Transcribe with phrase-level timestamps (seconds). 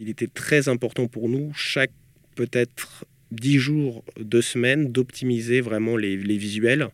[0.00, 1.90] Il était très important pour nous, chaque
[2.36, 6.86] peut-être 10 jours, deux semaines, d'optimiser vraiment les, visuels.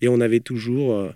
[0.00, 1.10] Et on avait toujours, euh,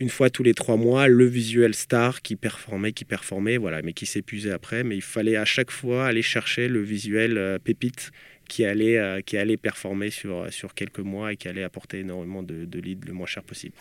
[0.00, 3.94] une fois tous les trois mois, le visuel star qui performait, qui performait, voilà, mais
[3.94, 4.84] qui s'épuisait après.
[4.84, 8.10] Mais il fallait à chaque fois aller chercher le visuel euh, pépite
[8.46, 12.42] qui allait, euh, qui allait performer sur, sur quelques mois et qui allait apporter énormément
[12.42, 13.76] de, de leads le moins cher possible.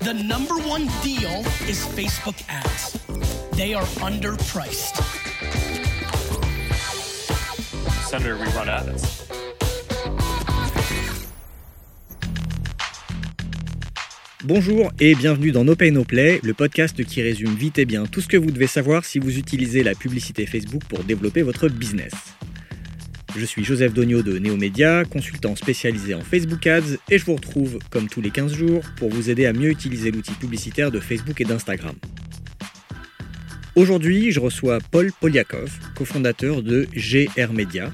[0.00, 2.98] The number one deal is Facebook ads.
[3.52, 4.96] They are underpriced.
[8.08, 9.26] Senator, we run ads.
[14.42, 18.06] Bonjour et bienvenue dans No Pay No Play, le podcast qui résume vite et bien
[18.06, 21.68] tout ce que vous devez savoir si vous utilisez la publicité Facebook pour développer votre
[21.68, 22.12] business.
[23.36, 27.78] Je suis Joseph Dogno de Neomédia, consultant spécialisé en Facebook Ads, et je vous retrouve,
[27.90, 31.40] comme tous les 15 jours, pour vous aider à mieux utiliser l'outil publicitaire de Facebook
[31.40, 31.94] et d'Instagram.
[33.76, 37.92] Aujourd'hui, je reçois Paul Poliakov, cofondateur de GR Media.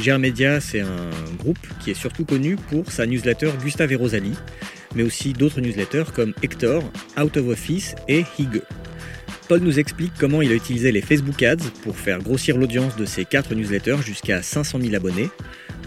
[0.00, 4.36] GR Media, c'est un groupe qui est surtout connu pour sa newsletter Gustave et Rosalie,
[4.94, 6.82] mais aussi d'autres newsletters comme Hector,
[7.18, 8.62] Out of Office et Hige.
[9.52, 13.04] Paul nous explique comment il a utilisé les Facebook Ads pour faire grossir l'audience de
[13.04, 15.28] ses 4 newsletters jusqu'à 500 000 abonnés.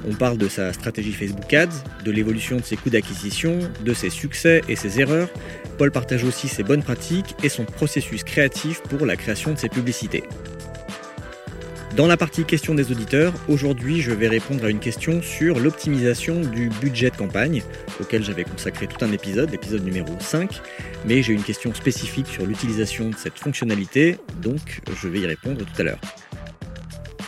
[0.08, 4.12] On parle de sa stratégie Facebook Ads, de l'évolution de ses coûts d'acquisition, de ses
[4.12, 5.30] succès et ses erreurs.
[5.80, 9.70] Paul partage aussi ses bonnes pratiques et son processus créatif pour la création de ses
[9.70, 10.22] publicités.
[11.96, 16.42] Dans la partie questions des auditeurs, aujourd'hui je vais répondre à une question sur l'optimisation
[16.42, 17.64] du budget de campagne,
[18.02, 20.62] auquel j'avais consacré tout un épisode, l'épisode numéro 5,
[21.06, 25.60] mais j'ai une question spécifique sur l'utilisation de cette fonctionnalité, donc je vais y répondre
[25.60, 26.00] tout à l'heure.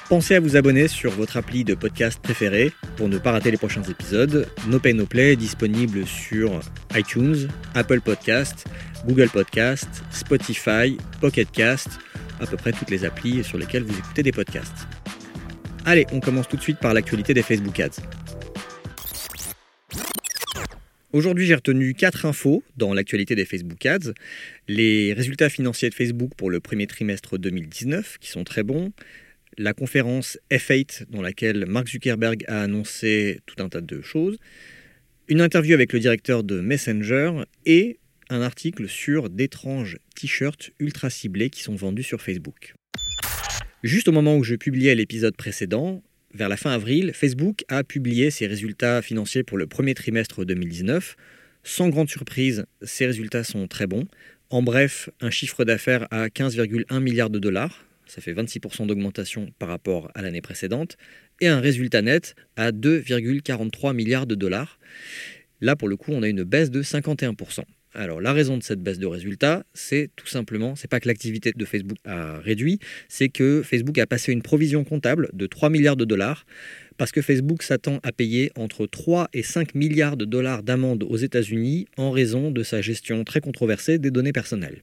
[0.09, 3.57] Pensez à vous abonner sur votre appli de podcast préféré pour ne pas rater les
[3.57, 4.49] prochains épisodes.
[4.67, 6.59] No Pay No Play est disponible sur
[6.93, 8.65] iTunes, Apple Podcast,
[9.05, 11.99] Google Podcast, Spotify, Pocket Cast,
[12.39, 14.87] à peu près toutes les applis sur lesquelles vous écoutez des podcasts.
[15.85, 18.01] Allez, on commence tout de suite par l'actualité des Facebook Ads.
[21.13, 24.13] Aujourd'hui, j'ai retenu 4 infos dans l'actualité des Facebook Ads.
[24.67, 28.91] Les résultats financiers de Facebook pour le premier trimestre 2019, qui sont très bons.
[29.57, 34.37] La conférence F8, dans laquelle Mark Zuckerberg a annoncé tout un tas de choses.
[35.29, 37.31] Une interview avec le directeur de Messenger
[37.65, 37.97] et
[38.29, 42.73] un article sur d'étranges t-shirts ultra ciblés qui sont vendus sur Facebook.
[43.83, 46.01] Juste au moment où je publiais l'épisode précédent,
[46.33, 51.15] vers la fin avril, Facebook a publié ses résultats financiers pour le premier trimestre 2019.
[51.63, 54.05] Sans grande surprise, ces résultats sont très bons.
[54.49, 59.69] En bref, un chiffre d'affaires à 15,1 milliards de dollars, ça fait 26% d'augmentation par
[59.69, 60.97] rapport à l'année précédente,
[61.41, 64.79] et un résultat net à 2,43 milliards de dollars.
[65.61, 67.63] Là, pour le coup, on a une baisse de 51%.
[67.97, 71.51] Alors la raison de cette baisse de résultats, c'est tout simplement, c'est pas que l'activité
[71.51, 72.77] de Facebook a réduit,
[73.07, 76.45] c'est que Facebook a passé une provision comptable de 3 milliards de dollars
[76.97, 81.17] parce que Facebook s'attend à payer entre 3 et 5 milliards de dollars d'amende aux
[81.17, 84.81] États-Unis en raison de sa gestion très controversée des données personnelles.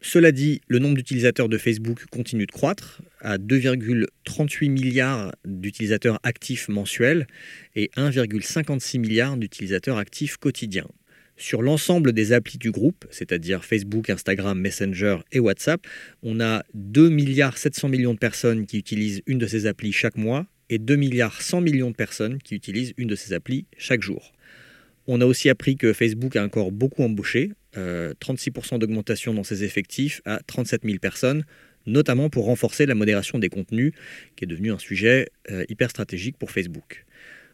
[0.00, 6.68] Cela dit, le nombre d'utilisateurs de Facebook continue de croître à 2,38 milliards d'utilisateurs actifs
[6.68, 7.26] mensuels
[7.74, 10.88] et 1,56 milliards d'utilisateurs actifs quotidiens.
[11.42, 15.84] Sur l'ensemble des applis du groupe, c'est-à-dire Facebook, Instagram, Messenger et WhatsApp,
[16.22, 20.16] on a 2 milliards 700 millions de personnes qui utilisent une de ces applis chaque
[20.16, 24.02] mois et 2 milliards 100 millions de personnes qui utilisent une de ces applis chaque
[24.02, 24.30] jour.
[25.08, 29.64] On a aussi appris que Facebook a encore beaucoup embauché, 36% euh, d'augmentation dans ses
[29.64, 31.44] effectifs à 37 000 personnes,
[31.86, 33.94] notamment pour renforcer la modération des contenus,
[34.36, 37.04] qui est devenu un sujet euh, hyper stratégique pour Facebook.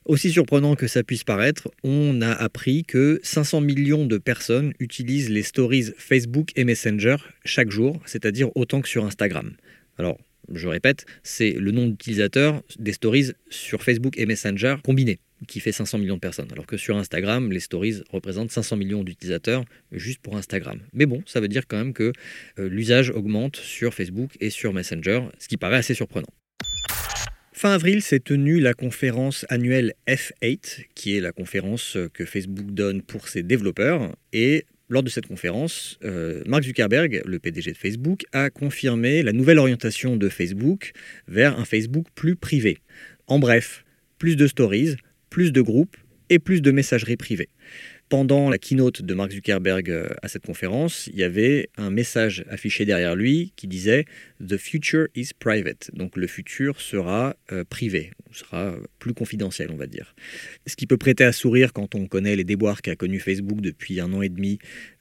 [0.09, 5.29] Aussi surprenant que ça puisse paraître, on a appris que 500 millions de personnes utilisent
[5.29, 9.53] les stories Facebook et Messenger chaque jour, c'est-à-dire autant que sur Instagram.
[9.99, 10.17] Alors,
[10.51, 15.73] je répète, c'est le nom d'utilisateur des stories sur Facebook et Messenger combinés qui fait
[15.73, 16.49] 500 millions de personnes.
[16.53, 20.81] Alors que sur Instagram, les stories représentent 500 millions d'utilisateurs juste pour Instagram.
[20.95, 22.15] Mais bon, ça veut dire quand même que
[22.59, 26.29] euh, l'usage augmente sur Facebook et sur Messenger, ce qui paraît assez surprenant.
[27.59, 33.03] Fin avril s'est tenue la conférence annuelle F8, qui est la conférence que Facebook donne
[33.03, 34.15] pour ses développeurs.
[34.33, 39.33] Et lors de cette conférence, euh, Mark Zuckerberg, le PDG de Facebook, a confirmé la
[39.33, 40.93] nouvelle orientation de Facebook
[41.27, 42.79] vers un Facebook plus privé.
[43.27, 43.85] En bref,
[44.19, 44.95] plus de stories,
[45.29, 45.97] plus de groupes
[46.31, 47.49] et plus de messagerie privée.
[48.09, 52.45] Pendant la keynote de Mark Zuckerberg euh, à cette conférence, il y avait un message
[52.49, 54.07] affiché derrière lui qui disait
[54.47, 55.91] The future is private.
[55.93, 60.15] Donc le futur sera euh, privé, sera plus confidentiel, on va dire.
[60.67, 64.01] Ce qui peut prêter à sourire quand on connaît les déboires qu'a connu Facebook depuis
[64.01, 64.59] un an et demi,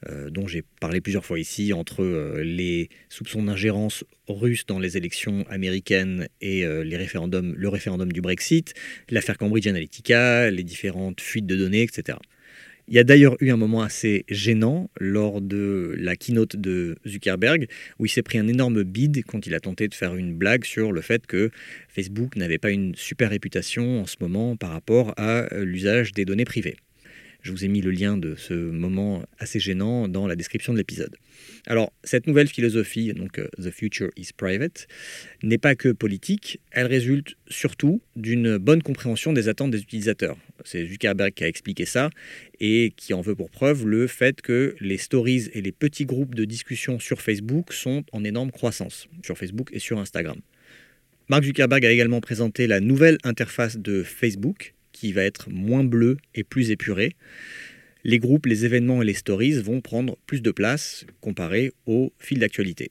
[0.10, 2.03] euh, dont j'ai parlé plusieurs fois ici, entre
[2.42, 8.74] les soupçons d'ingérence russe dans les élections américaines et le référendum du Brexit,
[9.10, 12.18] l'affaire Cambridge Analytica, les différentes fuites de données, etc.
[12.89, 17.68] Il y a d'ailleurs eu un moment assez gênant lors de la keynote de Zuckerberg
[18.00, 20.63] où il s'est pris un énorme bide quand il a tenté de faire une blague
[20.63, 21.51] sur le fait que
[21.89, 26.45] Facebook n'avait pas une super réputation en ce moment par rapport à l'usage des données
[26.45, 26.78] privées.
[27.48, 30.80] Je vous ai mis le lien de ce moment assez gênant dans la description de
[30.80, 31.16] l'épisode.
[31.66, 34.86] Alors, cette nouvelle philosophie, donc euh, The Future is Private,
[35.44, 40.36] n'est pas que politique, elle résulte surtout d'une bonne compréhension des attentes des utilisateurs.
[40.66, 42.10] C'est Zuckerberg qui a expliqué ça
[42.60, 46.36] et qui en veut pour preuve le fait que les stories et les petits groupes
[46.36, 50.42] de discussion sur Facebook sont en énorme croissance, sur Facebook et sur Instagram.
[51.30, 56.18] Mark Zuckerberg a également présenté la nouvelle interface de Facebook, qui va être moins bleu
[56.34, 57.16] et plus épuré.
[58.04, 62.40] Les groupes, les événements et les stories vont prendre plus de place comparé au fil
[62.40, 62.90] d'actualité.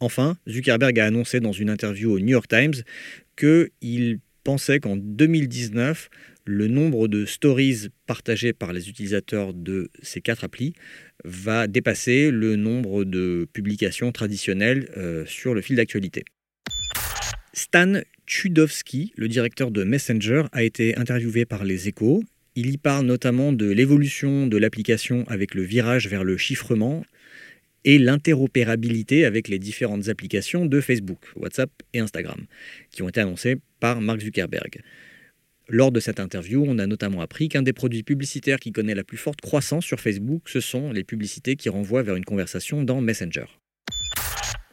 [0.00, 2.82] Enfin, Zuckerberg a annoncé dans une interview au New York Times
[3.36, 6.10] qu'il pensait qu'en 2019,
[6.44, 10.74] le nombre de stories partagées par les utilisateurs de ces quatre applis
[11.24, 16.24] va dépasser le nombre de publications traditionnelles euh, sur le fil d'actualité.
[17.52, 18.00] Stan
[18.34, 22.24] Chudovsky, le directeur de Messenger, a été interviewé par les échos.
[22.54, 27.04] Il y parle notamment de l'évolution de l'application avec le virage vers le chiffrement
[27.84, 32.46] et l'interopérabilité avec les différentes applications de Facebook, WhatsApp et Instagram,
[32.90, 34.80] qui ont été annoncées par Mark Zuckerberg.
[35.68, 39.04] Lors de cette interview, on a notamment appris qu'un des produits publicitaires qui connaît la
[39.04, 43.02] plus forte croissance sur Facebook, ce sont les publicités qui renvoient vers une conversation dans
[43.02, 43.44] Messenger.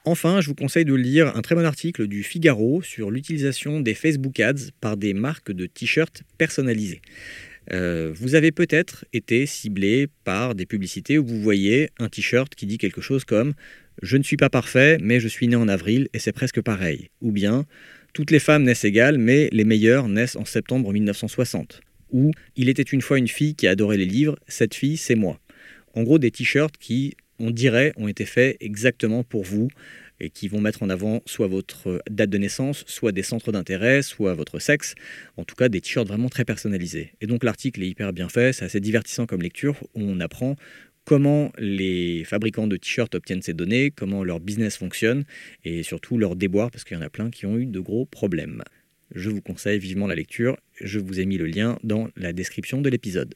[0.09, 3.94] Enfin, je vous conseille de lire un très bon article du Figaro sur l'utilisation des
[3.94, 7.01] Facebook Ads par des marques de t-shirts personnalisés.
[7.71, 12.65] Euh, vous avez peut-être été ciblé par des publicités où vous voyez un t-shirt qui
[12.65, 13.53] dit quelque chose comme
[14.01, 17.11] Je ne suis pas parfait, mais je suis né en avril et c'est presque pareil.
[17.21, 17.67] Ou bien
[18.11, 21.81] Toutes les femmes naissent égales, mais les meilleures naissent en septembre 1960.
[22.13, 25.39] Ou Il était une fois une fille qui adorait les livres, cette fille c'est moi.
[25.94, 29.69] En gros, des t-shirts qui on dirait, ont été faits exactement pour vous
[30.19, 34.01] et qui vont mettre en avant soit votre date de naissance, soit des centres d'intérêt,
[34.01, 34.95] soit votre sexe,
[35.38, 37.13] en tout cas des t-shirts vraiment très personnalisés.
[37.21, 40.56] Et donc l'article est hyper bien fait, c'est assez divertissant comme lecture, où on apprend
[41.06, 45.24] comment les fabricants de t-shirts obtiennent ces données, comment leur business fonctionne,
[45.63, 48.06] et surtout leurs déboires, parce qu'il y en a plein qui ont eu de gros
[48.06, 48.63] problèmes.
[49.15, 52.81] Je vous conseille vivement la lecture, je vous ai mis le lien dans la description
[52.81, 53.33] de l'épisode.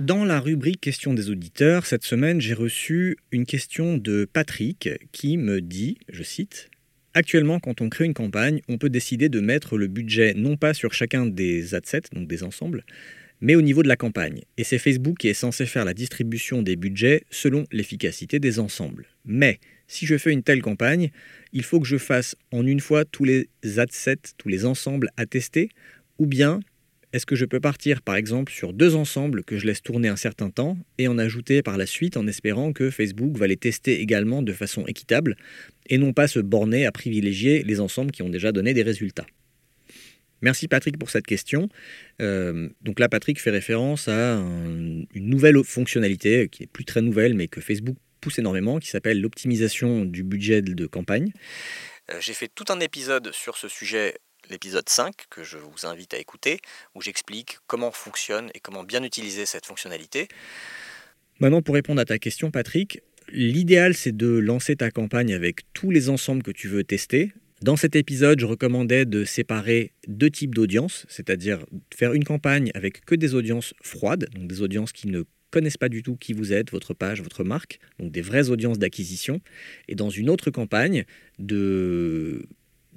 [0.00, 5.36] Dans la rubrique Questions des auditeurs, cette semaine, j'ai reçu une question de Patrick qui
[5.36, 6.70] me dit, je cite,
[7.14, 10.72] Actuellement, quand on crée une campagne, on peut décider de mettre le budget non pas
[10.72, 12.84] sur chacun des adsets, donc des ensembles,
[13.40, 14.42] mais au niveau de la campagne.
[14.56, 19.06] Et c'est Facebook qui est censé faire la distribution des budgets selon l'efficacité des ensembles.
[19.24, 19.58] Mais
[19.88, 21.10] si je fais une telle campagne,
[21.52, 23.48] il faut que je fasse en une fois tous les
[23.78, 25.70] adsets, tous les ensembles à tester,
[26.20, 26.60] ou bien
[27.12, 30.16] est-ce que je peux partir par exemple sur deux ensembles que je laisse tourner un
[30.16, 34.00] certain temps et en ajouter par la suite en espérant que Facebook va les tester
[34.00, 35.36] également de façon équitable
[35.86, 39.26] et non pas se borner à privilégier les ensembles qui ont déjà donné des résultats?
[40.40, 41.68] Merci Patrick pour cette question.
[42.20, 47.34] Euh, donc là, Patrick fait référence à une nouvelle fonctionnalité qui n'est plus très nouvelle,
[47.34, 51.32] mais que Facebook pousse énormément, qui s'appelle l'optimisation du budget de campagne.
[52.10, 54.14] Euh, j'ai fait tout un épisode sur ce sujet
[54.50, 56.60] l'épisode 5 que je vous invite à écouter,
[56.94, 60.28] où j'explique comment fonctionne et comment bien utiliser cette fonctionnalité.
[61.40, 63.00] Maintenant, pour répondre à ta question, Patrick,
[63.30, 67.32] l'idéal c'est de lancer ta campagne avec tous les ensembles que tu veux tester.
[67.60, 73.04] Dans cet épisode, je recommandais de séparer deux types d'audiences, c'est-à-dire faire une campagne avec
[73.04, 76.52] que des audiences froides, donc des audiences qui ne connaissent pas du tout qui vous
[76.52, 79.40] êtes, votre page, votre marque, donc des vraies audiences d'acquisition,
[79.88, 81.04] et dans une autre campagne,
[81.38, 82.46] de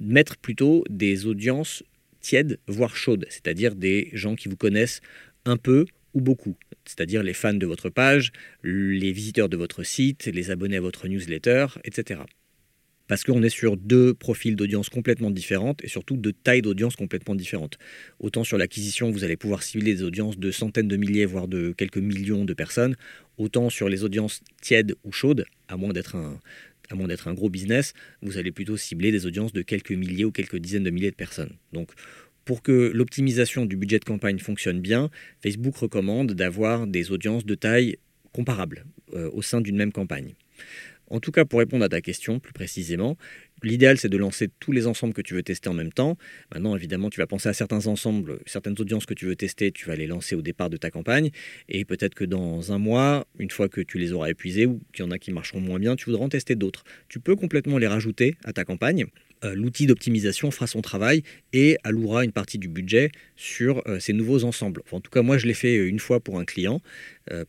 [0.02, 1.84] mettre plutôt des audiences
[2.20, 5.02] tièdes, voire chaudes, c'est-à-dire des gens qui vous connaissent
[5.46, 8.32] un peu ou beaucoup, c'est-à-dire les fans de votre page,
[8.64, 12.22] les visiteurs de votre site, les abonnés à votre newsletter, etc.
[13.08, 17.36] Parce qu'on est sur deux profils d'audience complètement différentes et surtout de tailles d'audience complètement
[17.36, 17.78] différentes.
[18.20, 21.74] Autant sur l'acquisition, vous allez pouvoir cibler des audiences de centaines de milliers, voire de
[21.78, 22.96] quelques millions de personnes,
[23.38, 26.40] autant sur les audiences tièdes ou chaudes, à moins d'être un,
[26.92, 30.26] à moins d'être un gros business, vous allez plutôt cibler des audiences de quelques milliers
[30.26, 31.54] ou quelques dizaines de milliers de personnes.
[31.74, 31.92] Donc
[32.46, 35.10] Pour que l'optimisation du budget de campagne fonctionne bien,
[35.42, 37.98] Facebook recommande d'avoir des audiences de taille
[38.32, 40.34] comparable euh, au sein d'une même campagne.
[41.12, 43.18] En tout cas, pour répondre à ta question plus précisément,
[43.64, 46.18] l'idéal c'est de lancer tous les ensembles que tu veux tester en même temps.
[46.54, 49.88] Maintenant, évidemment, tu vas penser à certains ensembles, certaines audiences que tu veux tester, tu
[49.88, 51.32] vas les lancer au départ de ta campagne.
[51.68, 55.04] Et peut-être que dans un mois, une fois que tu les auras épuisés ou qu'il
[55.04, 56.86] y en a qui marcheront moins bien, tu voudras en tester d'autres.
[57.10, 59.08] Tu peux complètement les rajouter à ta campagne.
[59.44, 64.14] Euh, l'outil d'optimisation fera son travail et allouera une partie du budget sur euh, ces
[64.14, 64.84] nouveaux ensembles.
[64.92, 66.82] en tout cas, moi, je l'ai fait euh, une fois pour un client.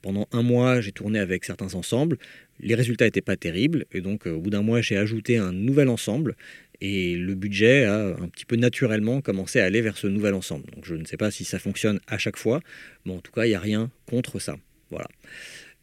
[0.00, 2.16] pendant un mois, j'ai tourné avec certains ensembles.
[2.60, 3.86] Les résultats n'étaient pas terribles.
[3.92, 6.36] Et donc, au bout d'un mois, j'ai ajouté un nouvel ensemble.
[6.80, 10.64] Et le budget a un petit peu naturellement commencé à aller vers ce nouvel ensemble.
[10.74, 12.60] Donc, je ne sais pas si ça fonctionne à chaque fois.
[13.04, 14.56] Mais en tout cas, il n'y a rien contre ça.
[14.90, 15.08] Voilà.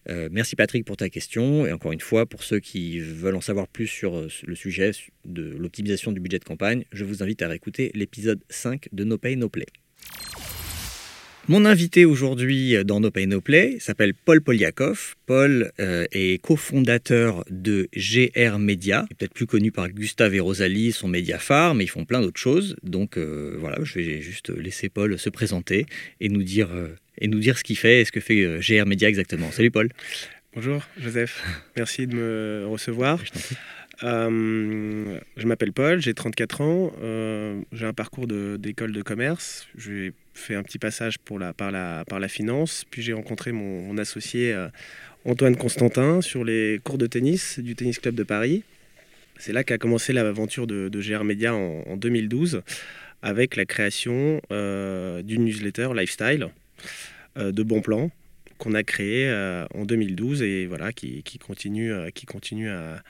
[0.09, 1.65] Euh, merci Patrick pour ta question.
[1.65, 4.91] Et encore une fois, pour ceux qui veulent en savoir plus sur euh, le sujet
[5.25, 9.17] de l'optimisation du budget de campagne, je vous invite à réécouter l'épisode 5 de No
[9.17, 9.67] Pay No Play.
[11.47, 15.15] Mon invité aujourd'hui dans No Pay No Play s'appelle Paul Poliakov.
[15.25, 21.07] Paul euh, est cofondateur de GR Media, peut-être plus connu par Gustave et Rosalie, son
[21.07, 22.75] média phare, mais ils font plein d'autres choses.
[22.83, 25.85] Donc voilà, je vais juste laisser Paul se présenter
[26.21, 26.69] et nous dire
[27.19, 29.51] et nous dire ce qu'il fait et ce que fait euh, GR Media exactement.
[29.51, 29.89] Salut Paul.
[30.55, 31.43] Bonjour Joseph,
[31.77, 33.19] merci de me recevoir.
[34.03, 40.13] Euh, je m'appelle Paul, j'ai 34 ans, euh, j'ai un parcours d'école de, commerce, j'ai
[40.33, 44.55] fait un petit passage par, la, finance, puis j'ai rencontré mon, associé
[45.25, 48.63] Antoine Constantin sur les cours de tennis du Tennis Club de Paris.
[49.37, 52.61] C'est là qu'a commencé l'aventure de, GR Media en, en, 2012
[53.21, 56.49] avec la création d'une newsletter lifestyle
[57.37, 58.09] euh, de bons plans
[58.57, 63.01] qu'on a créé euh, en 2012 et voilà, qui, continue, euh, qui continue à,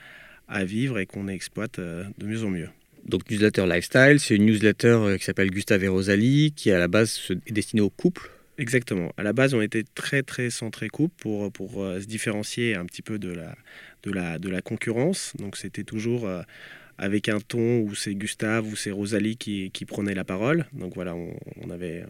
[0.64, 2.68] vivre et qu'on exploite de mieux en mieux.
[3.06, 7.20] Donc newsletter lifestyle, c'est une newsletter qui s'appelle Gustave et Rosalie, qui à la base
[7.46, 8.30] est destinée aux couples.
[8.58, 9.10] Exactement.
[9.16, 13.00] À la base, on était très très centré couple pour, pour se différencier un petit
[13.00, 13.56] peu de la,
[14.02, 15.32] de la, de la concurrence.
[15.38, 16.28] Donc c'était toujours
[16.98, 20.66] avec un ton où c'est Gustave ou c'est Rosalie qui, qui prenait la parole.
[20.74, 22.04] Donc voilà, on, on avait,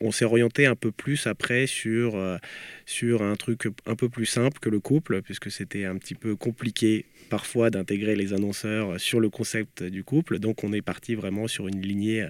[0.00, 2.38] on s'est orienté un peu plus après sur, euh,
[2.86, 6.36] sur un truc un peu plus simple que le couple, puisque c'était un petit peu
[6.36, 10.38] compliqué parfois d'intégrer les annonceurs sur le concept du couple.
[10.38, 12.26] Donc on est parti vraiment sur une lignée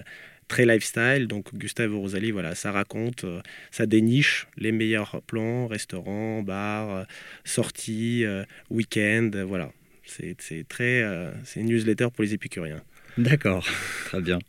[0.51, 1.27] très lifestyle.
[1.27, 7.05] Donc Gustave Rosalie, voilà, ça raconte, euh, ça déniche les meilleurs plans, restaurants, bars,
[7.45, 9.71] sorties, euh, week-end, voilà.
[10.05, 10.35] C'est
[10.67, 11.05] très,
[11.45, 12.83] c'est une newsletter pour les épicuriens.
[13.17, 13.67] D'accord,
[14.05, 14.39] très bien.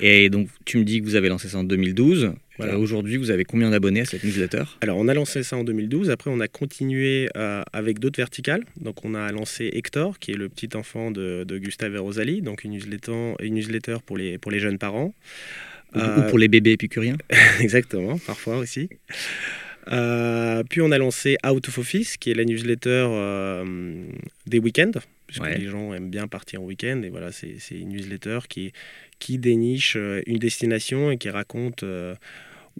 [0.00, 2.32] Et donc, tu me dis que vous avez lancé ça en 2012.
[2.58, 2.78] Voilà.
[2.78, 4.64] Aujourd'hui, vous avez combien d'abonnés à cette newsletter?
[4.80, 6.10] Alors, on a lancé ça en 2012.
[6.10, 8.64] Après, on a continué euh, avec d'autres verticales.
[8.80, 12.64] Donc, on a lancé Hector, qui est le petit enfant de, Gustave et Rosalie, donc
[12.64, 15.14] une newsletter, une newsletter pour, les, pour les jeunes parents.
[15.94, 17.16] Ou, euh, pour les bébés épicuriens
[17.60, 18.88] Exactement, parfois aussi.
[19.90, 23.08] Euh, puis on a lancé Out of Office, qui est la newsletter
[24.46, 25.00] des week-ends
[25.40, 27.02] puisque les gens aiment bien partir en week-end.
[27.04, 28.72] Et voilà, c'est une newsletter qui,
[29.18, 32.14] qui déniche euh, une destination et qui raconte euh,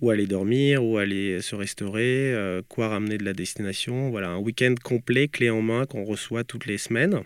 [0.00, 4.10] où aller dormir, où aller se restaurer, euh, quoi ramener de la destination.
[4.10, 7.20] Voilà, un week-end complet, clé en main, qu'on reçoit toutes les semaines.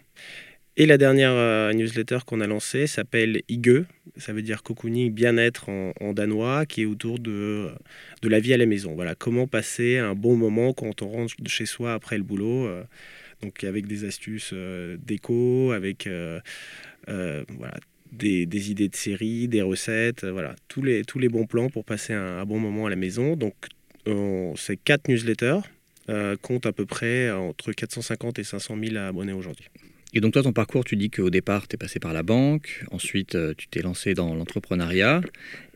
[0.78, 3.84] Et la dernière newsletter qu'on a lancée s'appelle Ige,
[4.18, 7.70] ça veut dire cocooning bien-être en, danois, qui est autour de,
[8.20, 8.94] de la vie à la maison.
[8.94, 12.68] Voilà, comment passer un bon moment quand on rentre chez soi après le boulot
[13.42, 16.40] donc avec des astuces euh, déco, avec euh,
[17.08, 17.74] euh, voilà,
[18.12, 21.84] des, des, idées de séries, des recettes, voilà, tous les, tous les bons plans pour
[21.84, 23.36] passer un, bon moment à la maison.
[23.36, 23.54] Donc
[24.56, 25.60] ces quatre newsletters
[26.40, 29.68] comptent à peu près entre 450 et 500 000 abonnés aujourd'hui.
[30.14, 32.84] Et donc toi, ton parcours, tu dis qu'au départ, tu es passé par la banque,
[32.90, 35.20] ensuite tu t'es lancé dans l'entrepreneuriat,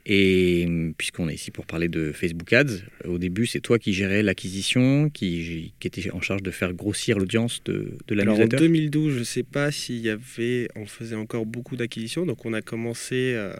[0.06, 3.92] et hum, puisqu'on est ici pour parler de Facebook Ads, au début, c'est toi qui
[3.92, 8.40] gérais l'acquisition, qui, qui était en charge de faire grossir l'audience de, de la Alors
[8.40, 12.44] en 2012, je ne sais pas s'il y avait, on faisait encore beaucoup d'acquisitions, donc
[12.46, 13.34] on a commencé.
[13.34, 13.54] Euh,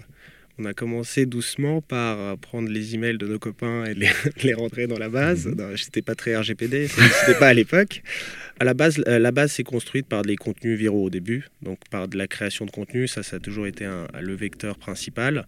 [0.61, 4.11] on a commencé doucement par euh, prendre les emails de nos copains et les,
[4.43, 5.49] les rentrer dans la base.
[5.57, 8.02] Je n'étais pas très RGPD, c'était pas à l'époque.
[8.59, 11.79] À la base, euh, la base s'est construite par des contenus viraux au début, donc
[11.90, 13.09] par de la création de contenu.
[13.09, 15.47] Ça, ça a toujours été un, le vecteur principal.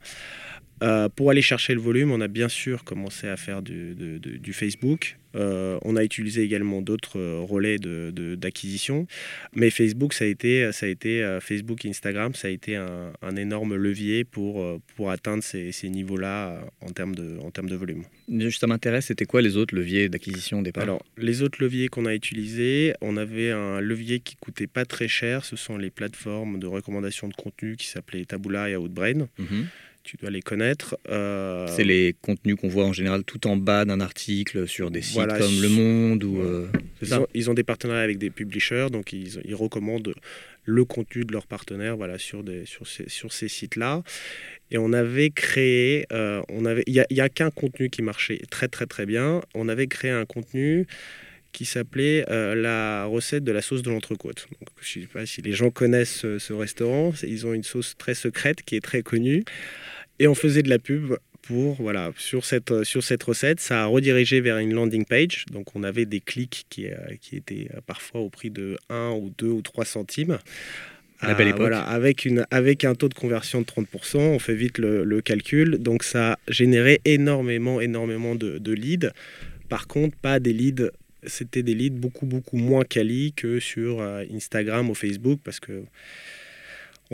[0.83, 5.17] Euh, pour aller chercher le volume, on a bien sûr commencé à faire du, Facebook.
[5.35, 9.07] Euh, on a utilisé également d'autres euh, relais d'acquisition.
[9.55, 13.77] mais Facebook, ça a été, ça a été Facebook, Instagram, ça a été un, énorme
[13.77, 18.05] levier pour, pour atteindre ces, niveaux-là en, termes de, en termes de volume.
[18.29, 20.83] Juste, ça m'intéresse, c'était quoi les autres leviers d'acquisition au départ?
[20.83, 25.09] Alors, les autres leviers qu'on a utilisés, on avait un levier qui coûtait pas très
[25.09, 25.45] cher.
[25.45, 29.29] Ce sont les plateformes de recommandation de contenu qui s'appelaient Taboola et Outbrain.
[29.39, 29.67] Mhm
[30.03, 30.97] tu dois les connaître.
[31.09, 35.03] Euh, c'est les contenus qu'on voit en général tout en bas d'un article sur des
[35.03, 36.41] sites comme Le Monde ou.
[36.41, 36.69] Euh,
[37.01, 40.15] ils, ont, ils, ont, des partenariats avec des publishers, donc ils, ils recommandent
[40.65, 44.03] le contenu de leurs partenaires voilà, sur, des, sur ces, sur ces sites-là.
[44.71, 48.41] Et on avait créé, euh, on avait, il n'y a, a qu'un contenu qui marchait
[48.51, 49.43] très très très bien.
[49.55, 50.87] On avait créé un contenu
[51.53, 54.47] qui s'appelait euh, la recette de la sauce de l'entrecôte.
[54.81, 58.15] Je ne sais pas si les gens connaissent ce, restaurant, ils ont une sauce très
[58.15, 59.45] secrète qui est très connue.
[60.19, 63.87] Et on faisait de la pub pour voilà sur cette sur cette recette ça a
[63.87, 67.81] redirigé vers une landing page donc on avait des clics qui, euh, qui étaient euh,
[67.85, 70.39] parfois au prix de 1 ou 2 ou 3 centimes
[71.23, 71.61] la belle époque.
[71.61, 75.21] Voilà, avec, une, avec un taux de conversion de 30%, on fait vite le, le
[75.21, 75.79] calcul.
[75.79, 79.13] Donc ça a généré énormément, énormément de, de leads.
[79.69, 80.91] Par contre, pas des leads
[81.25, 85.85] c'était des leads beaucoup beaucoup moins quali que sur euh, Instagram ou Facebook parce que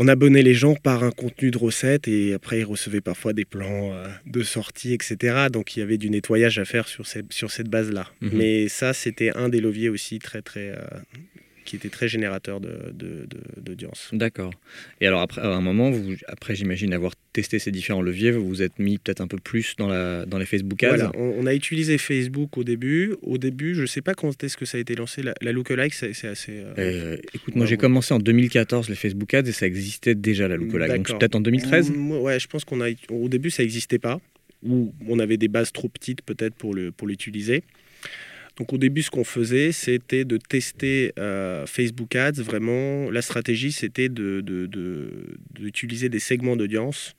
[0.00, 3.44] on abonnait les gens par un contenu de recette et après ils recevaient parfois des
[3.44, 5.48] plans euh, de sortie, etc.
[5.52, 8.06] Donc il y avait du nettoyage à faire sur cette, sur cette base-là.
[8.20, 8.30] Mhm.
[8.32, 10.84] Mais ça, c'était un des leviers aussi très très, euh,
[11.68, 14.08] qui était très générateur d'audience.
[14.10, 14.54] De, D'accord.
[15.02, 18.48] Et alors, après, à un moment, vous, après, j'imagine avoir testé ces différents leviers, vous
[18.48, 21.46] vous êtes mis peut-être un peu plus dans, la, dans les Facebook Ads Voilà, on,
[21.46, 23.14] a utilisé Facebook au début.
[23.20, 25.22] Au début, je ne sais pas quand est-ce que ça a été lancé.
[25.22, 26.52] La, la lookalike, c'est assez.
[26.52, 30.48] Euh, euh, écoute, moi, j'ai commencé en 2014 les Facebook Ads et ça existait déjà
[30.48, 31.06] la lookalike.
[31.06, 32.88] Donc, peut-être en 2013 Ouais, je pense qu'on a.
[33.10, 34.20] Au début, ça n'existait pas.
[34.66, 37.60] Ou on avait des bases trop petites peut-être pour l'utiliser.
[37.60, 37.68] Pour
[38.58, 42.42] donc au début, ce qu'on faisait, c'était de tester euh, Facebook Ads.
[42.42, 47.14] Vraiment, la stratégie, c'était d'utiliser de, des segments d'audience,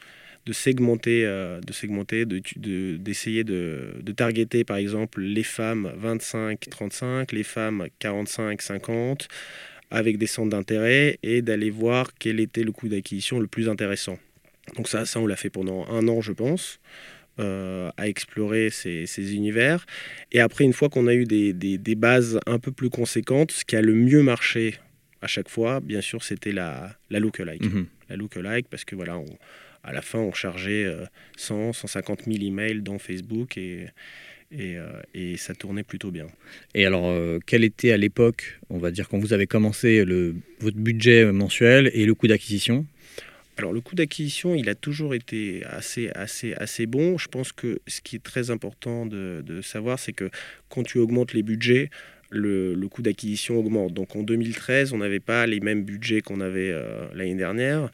[0.46, 7.43] de segmenter, euh, de segmenter, d'essayer de, de, targeter par exemple les femmes 25-35, les
[7.43, 9.27] femmes 45-50,
[9.91, 14.19] avec des centres d'intérêt et d'aller voir quel était le coût d'acquisition le plus intéressant.
[14.75, 16.81] Donc ça, ça on l'a fait pendant un an, je pense.
[17.39, 19.86] Euh, à explorer ces, univers.
[20.33, 23.63] Et après, une fois qu'on a eu des, des, bases un peu plus conséquentes, ce
[23.63, 24.75] qui a le mieux marché
[25.21, 27.63] à chaque fois, bien sûr, c'était la, la lookalike.
[27.63, 29.21] Mm La lookalike, parce que voilà,
[29.86, 30.86] à la fin, on chargeait
[31.38, 33.88] 100, 150 000 emails dans Facebook et,
[34.51, 36.27] et, euh, et, ça tournait plutôt bien.
[36.74, 40.36] Et alors, euh, quel était à l'époque, on va dire, quand vous avez commencé le,
[40.59, 42.86] votre budget mensuel et le coût d'acquisition?
[43.59, 47.17] Alors le coût d'acquisition, il a toujours été assez, assez, assez bon.
[47.17, 50.29] Je pense que ce qui est très important de, savoir, c'est que
[50.69, 51.89] quand tu augmentes les budgets,
[52.29, 53.93] le, coût d'acquisition augmente.
[53.93, 57.91] Donc en 2013, on n'avait pas les mêmes budgets qu'on avait euh, l'année dernière.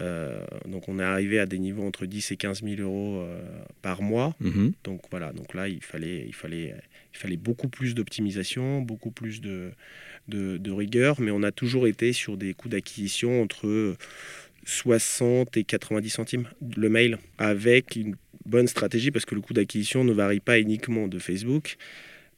[0.00, 3.40] Euh, donc on est arrivé à des niveaux entre 10 et 15 000 euros euh,
[3.82, 4.34] par mois.
[4.40, 4.72] Mhm.
[4.82, 6.74] Donc voilà, donc là il fallait, il fallait,
[7.14, 9.70] il fallait beaucoup plus d'optimisation, beaucoup plus de,
[10.26, 13.96] de, de, rigueur, mais on a toujours été sur des coûts d'acquisition entre
[14.68, 20.04] 60 et 90 centimes le mail avec une bonne stratégie parce que le coût d'acquisition
[20.04, 21.76] ne varie pas uniquement de Facebook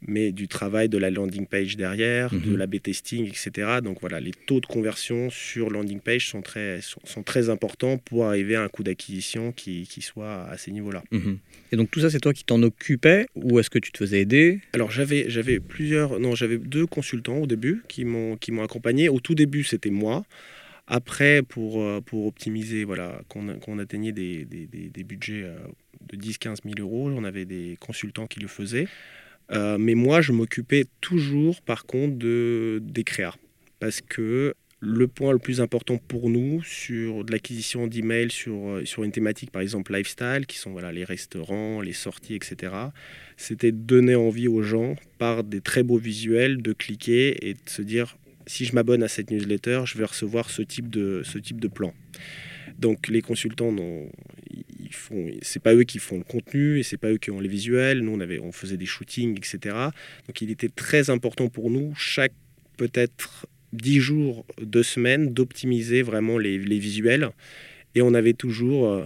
[0.06, 2.56] mais du travail de la landing page derrière, de mhm.
[2.56, 3.80] l'A-B testing, etc.
[3.84, 8.24] Donc voilà, les taux de conversion sur landing page sont très, sont, très importants pour
[8.24, 11.02] arriver à un coût d'acquisition qui, qui, soit à ces niveaux-là.
[11.10, 11.38] Mhm.
[11.72, 14.20] Et donc tout ça, c'est toi qui t'en occupais ou est-ce que tu te faisais
[14.20, 14.60] aider?
[14.72, 19.10] Alors j'avais, j'avais plusieurs, non, j'avais deux consultants au début qui m'ont, qui m'ont accompagné.
[19.10, 20.24] Au tout début, c'était moi.
[20.92, 25.56] Après, pour, euh, pour optimiser, voilà, qu'on atteignait des, des, des, budgets euh,
[26.12, 28.88] de 10-15 000 euros, on avait des consultants qui le faisaient.
[29.52, 33.36] Euh, mais moi, je m'occupais toujours, par contre, de, des créas.
[33.78, 39.04] Parce que le point le plus important pour nous sur de l'acquisition d'emails sur, sur
[39.04, 42.74] une thématique, par exemple lifestyle, qui sont voilà, les restaurants, les sorties, etc.,
[43.36, 47.60] c'était de donner envie aux gens, par des très beaux visuels, de cliquer et de
[47.66, 51.38] se dire si je m'abonne à cette newsletter, je vais recevoir ce type de, ce
[51.38, 51.94] type de plan.
[52.78, 53.74] Donc les consultants,
[54.50, 57.40] ils font, c'est pas eux qui font le contenu et c'est pas eux qui ont
[57.40, 58.00] les visuels.
[58.00, 59.76] Nous, on, avait, on faisait des shootings, etc.
[60.26, 62.32] Donc il était très important pour nous, chaque
[62.76, 67.28] peut-être 10 jours, 2 semaines, d'optimiser vraiment les, les, visuels.
[67.94, 69.04] Et on avait toujours, euh,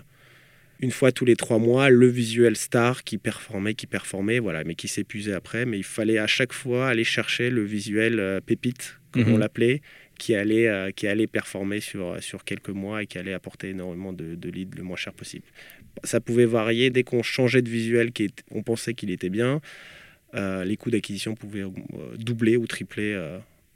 [0.84, 4.74] une fois tous les trois mois, le visuel star qui performait, qui performait, voilà, mais
[4.74, 5.64] qui s'épuisait après.
[5.64, 9.38] Mais il fallait à chaque fois aller chercher le visuel euh, pépite comme on mhm.
[9.38, 9.80] l'appelait,
[10.18, 14.12] qui allait, euh, qui allait performer sur, sur quelques mois et qui allait apporter énormément
[14.12, 15.44] de, de leads le moins cher possible.
[16.02, 19.60] Ça pouvait varier dès qu'on changeait de visuel, qui on pensait qu'il était bien,
[20.34, 23.16] euh, les coûts d'acquisition pouvaient euh, doubler ou tripler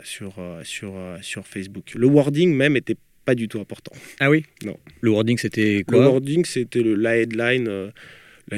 [0.03, 1.95] sur, sur, sur Facebook.
[1.95, 2.97] Le wording même était
[3.29, 3.93] pas du tout important.
[4.21, 4.45] Ah oui?
[4.65, 4.79] Non.
[5.03, 5.99] Le wording c'était quoi?
[5.99, 7.93] Le wording c'était la headline.
[8.51, 8.57] La,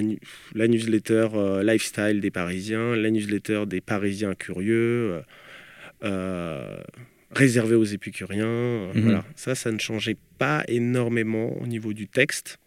[0.55, 1.27] la, newsletter
[1.65, 5.21] lifestyle des Parisiens, la newsletter des Parisiens curieux,
[6.05, 6.77] euh,
[7.33, 8.47] réservé aux épicuriens.
[8.47, 9.03] Euh, mhm.
[9.03, 9.25] Voilà.
[9.37, 12.59] Ça, ça ne changeait pas énormément au niveau du texte.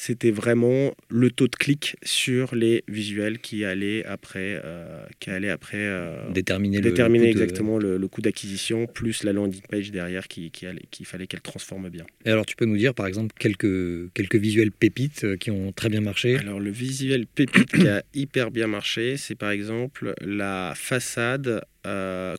[0.00, 5.50] C'était vraiment le taux de clic sur les visuels qui allait après, euh, qui allait
[5.50, 10.52] après euh, déterminer, déterminer le exactement le, coût d'acquisition, plus la landing page derrière qu'il
[10.52, 12.06] qui, qui fallait qu'elle transforme bien.
[12.24, 15.72] Et alors tu peux nous dire par exemple quelques, quelques visuels pépites euh, qui ont
[15.72, 16.36] très bien marché?
[16.36, 21.62] Alors le visuel pépite qui a hyper bien marché, c'est par exemple la façade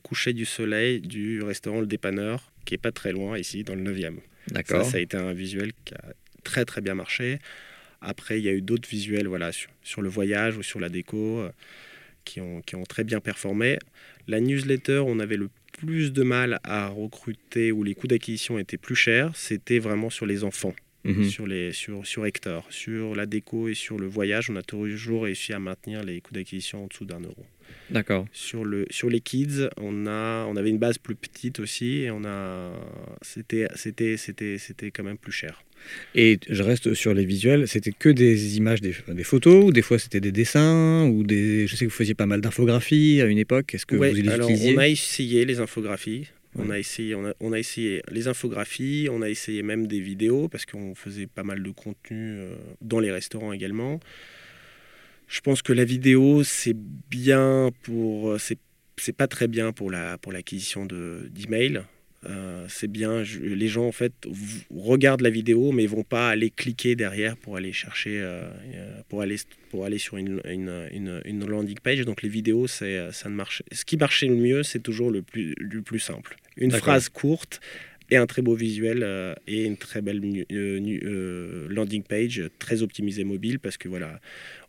[0.04, 3.82] coucher du soleil du restaurant Le Dépanneur, qui est pas très loin ici, dans le
[3.82, 4.18] 9e.
[4.52, 4.86] D'accord.
[4.86, 6.14] Ça, ça a été un visuel qui a
[6.50, 7.38] très très bien marché.
[8.02, 9.52] Après, il y a eu d'autres visuels voilà,
[9.84, 11.52] sur, le voyage ou sur la déco euh,
[12.26, 13.78] qui, ont, qui ont très bien performé.
[14.28, 18.78] La newsletter, on avait le plus de mal à recruter, où les coûts d'acquisition étaient
[18.78, 20.74] plus chers, c'était vraiment sur les enfants.
[21.06, 21.30] Mhm.
[21.30, 22.66] sur, les, sur, sur Hector.
[22.70, 26.34] Sur la déco et sur le voyage, on a toujours réussi à maintenir les coûts
[26.34, 27.46] d'acquisition en dessous d'un euro.
[27.90, 28.26] D'accord.
[28.34, 32.12] Sur, le, sur les kids, on, a, on avait une base plus petite aussi et
[32.12, 32.74] on a,
[33.22, 35.64] c'était, c'était, c'était, c'était quand même plus cher.
[36.16, 39.82] Et je reste sur les visuels, c'était que des images, des, des, photos, ou des
[39.82, 41.68] fois c'était des dessins, ou des.
[41.68, 43.74] Je sais que vous faisiez pas mal d'infographies à une époque.
[43.74, 46.28] Est-ce que vous les alors utilisiez On a essayé les infographies.
[46.56, 50.00] On, a essayé, on, a, on, a, essayé les infographies, on a essayé même des
[50.00, 54.00] vidéos parce qu'on faisait pas mal de contenu euh, dans les restaurants également.
[55.28, 58.36] Je pense que la vidéo, c'est bien pour.
[58.40, 61.84] C'est pas très bien pour la pour l'acquisition d'emails.
[62.26, 64.12] Euh, c'est bien, les gens en fait
[64.76, 68.44] regardent la vidéo mais vont pas aller cliquer derrière pour aller chercher, euh,
[68.76, 69.38] euh, pour, aller,
[69.72, 72.02] pour aller sur une, une, une, landing page.
[72.02, 73.64] Donc les vidéos, c'est, ça ne marche.
[73.72, 76.36] Ce qui marchait le mieux, c'est toujours le plus, le plus simple.
[76.58, 77.62] Une phrase courte
[78.12, 80.22] et un très beau visuel et une très belle
[81.70, 84.20] landing page très optimisée mobile parce que voilà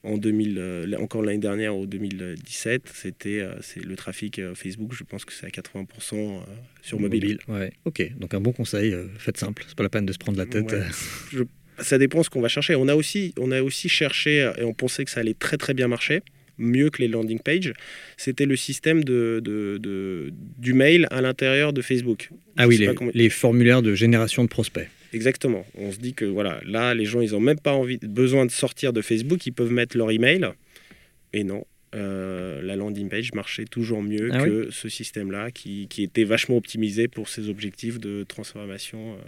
[0.02, 4.92] en 2000, euh, encore l'année dernière, au 2017, c'était euh, c'est le trafic euh, Facebook,
[4.94, 6.40] je pense que c'est à 80%
[6.82, 7.38] sur mobile.
[7.48, 7.72] Ouais.
[7.84, 10.46] Ok, donc un bon conseil, faites simple, c'est pas la peine de se prendre la
[10.46, 10.74] tête.
[11.78, 12.74] ça dépend ce qu'on va chercher.
[12.74, 15.74] On a, aussi, on a aussi cherché, et on pensait que ça allait très très
[15.74, 16.22] bien marcher,
[16.60, 17.72] mieux que les landing pages,
[18.16, 22.30] c'était le système de, de, du mail à l'intérieur de Facebook.
[22.56, 24.88] Ah oui, les, les formulaires de génération de prospects.
[25.12, 25.66] Exactement.
[25.76, 28.50] On se dit que voilà, là, les gens, ils n'ont même pas envie, besoin de
[28.50, 30.46] sortir de Facebook, ils peuvent mettre leur email.
[31.32, 36.24] Et non, euh, la landing page marchait toujours mieux ah que ce système-là, qui, était
[36.24, 39.18] vachement optimisé pour ses objectifs de transformation euh,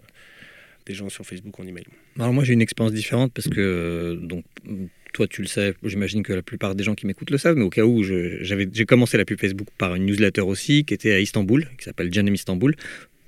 [0.86, 1.84] des gens sur Facebook en email.
[2.18, 4.44] Alors moi, j'ai une expérience différente parce que euh, donc
[5.12, 7.64] toi tu le sais, j'imagine que la plupart des gens qui m'écoutent le savent, mais
[7.64, 11.20] au cas où, j'ai commencé la pub Facebook par une newsletter aussi qui était à
[11.20, 12.74] Istanbul, qui s'appelle Janem Istanbul,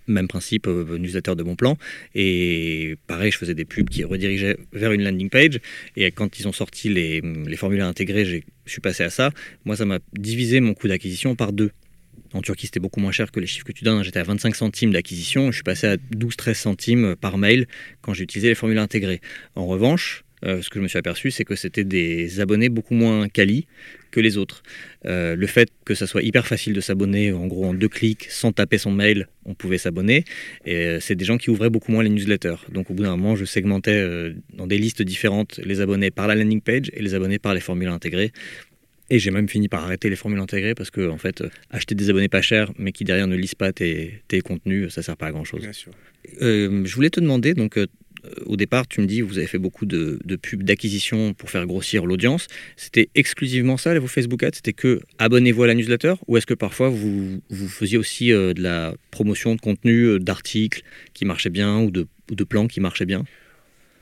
[0.07, 1.77] même principe, euh, newsletter de bon plan.
[2.15, 5.61] Et pareil, je faisais des pubs qui redirigeaient vers une landing page.
[5.97, 9.31] Et quand ils ont sorti les, les formulaires intégrés, je suis passé à ça.
[9.65, 11.71] Moi, ça m'a divisé mon coût d'acquisition par deux.
[12.35, 14.03] En Turquie, c'était beaucoup moins cher que les chiffres que tu donnes.
[14.03, 15.51] J'étais à 25 centimes d'acquisition.
[15.53, 17.67] Je suis passé à 12-13 centimes par mail
[18.03, 19.21] quand j'ai utilisé les formulaires intégrés.
[19.55, 22.95] En revanche, euh, ce que je me suis aperçu, c'est que c'était des abonnés beaucoup
[22.95, 23.67] moins quali
[24.11, 24.63] que les autres.
[25.07, 28.27] Euh, le fait que ça soit hyper facile de s'abonner, en gros en deux clics,
[28.31, 30.25] sans taper son mail, on pouvait s'abonner.
[30.67, 32.67] Et euh, c'est des gens qui ouvraient beaucoup moins les newsletters.
[32.71, 36.35] Donc au bout d'un moment, je segmentais dans des listes différentes les abonnés par la
[36.35, 38.33] landing page et les abonnés par les formulaires intégrés.
[39.11, 42.11] Et j'ai même fini par arrêter les formules intégrées parce que, en fait, acheter des
[42.11, 45.27] abonnés pas chers, mais qui derrière ne lisent pas tes, tes contenus, ça sert pas
[45.27, 45.63] à grand chose.
[46.41, 47.79] je voulais te demander, donc,
[48.25, 51.67] euh, au départ, tu me dis, vous avez fait beaucoup de, pubs d'acquisition pour faire
[51.67, 52.47] grossir l'audience.
[52.77, 54.57] C'était exclusivement ça, vos Facebook Ads?
[54.57, 56.15] C'était que abonnez-vous à la newsletter?
[56.27, 60.19] Ou est-ce que parfois vous, vous faisiez aussi euh, de la promotion de contenu, euh,
[60.19, 63.25] d'articles qui marchaient bien ou de, de plans qui marchaient bien?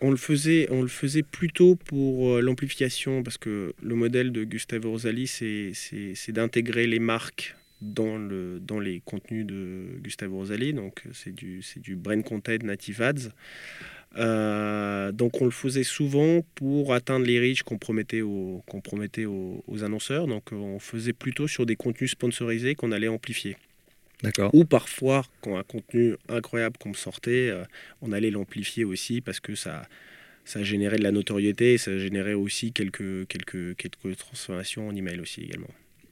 [0.03, 6.87] On le, faisait, plutôt pour l'amplification, parce que le modèle de Gustavo Rosali, c'est d'intégrer
[6.87, 10.73] les marques dans, le, dans les contenus de Gustavo Rosali.
[10.73, 11.63] Donc, c'est du,
[11.97, 13.31] Brain Content Native Ads.
[14.19, 19.63] Euh, donc on le faisait souvent pour atteindre les reach qu'on promettait, aux, promettait aux,
[19.83, 20.27] annonceurs.
[20.27, 23.57] Donc on faisait plutôt sur des contenus sponsorisés qu'on allait amplifier.
[24.53, 27.65] Ou parfois, quand un contenu incroyable qu'on sortait, euh,
[28.01, 29.89] on allait l'amplifier aussi parce que ça,
[30.45, 35.21] ça générait de la notoriété et ça générait aussi quelques, quelques, quelques transformations en email
[35.21, 35.71] aussi également.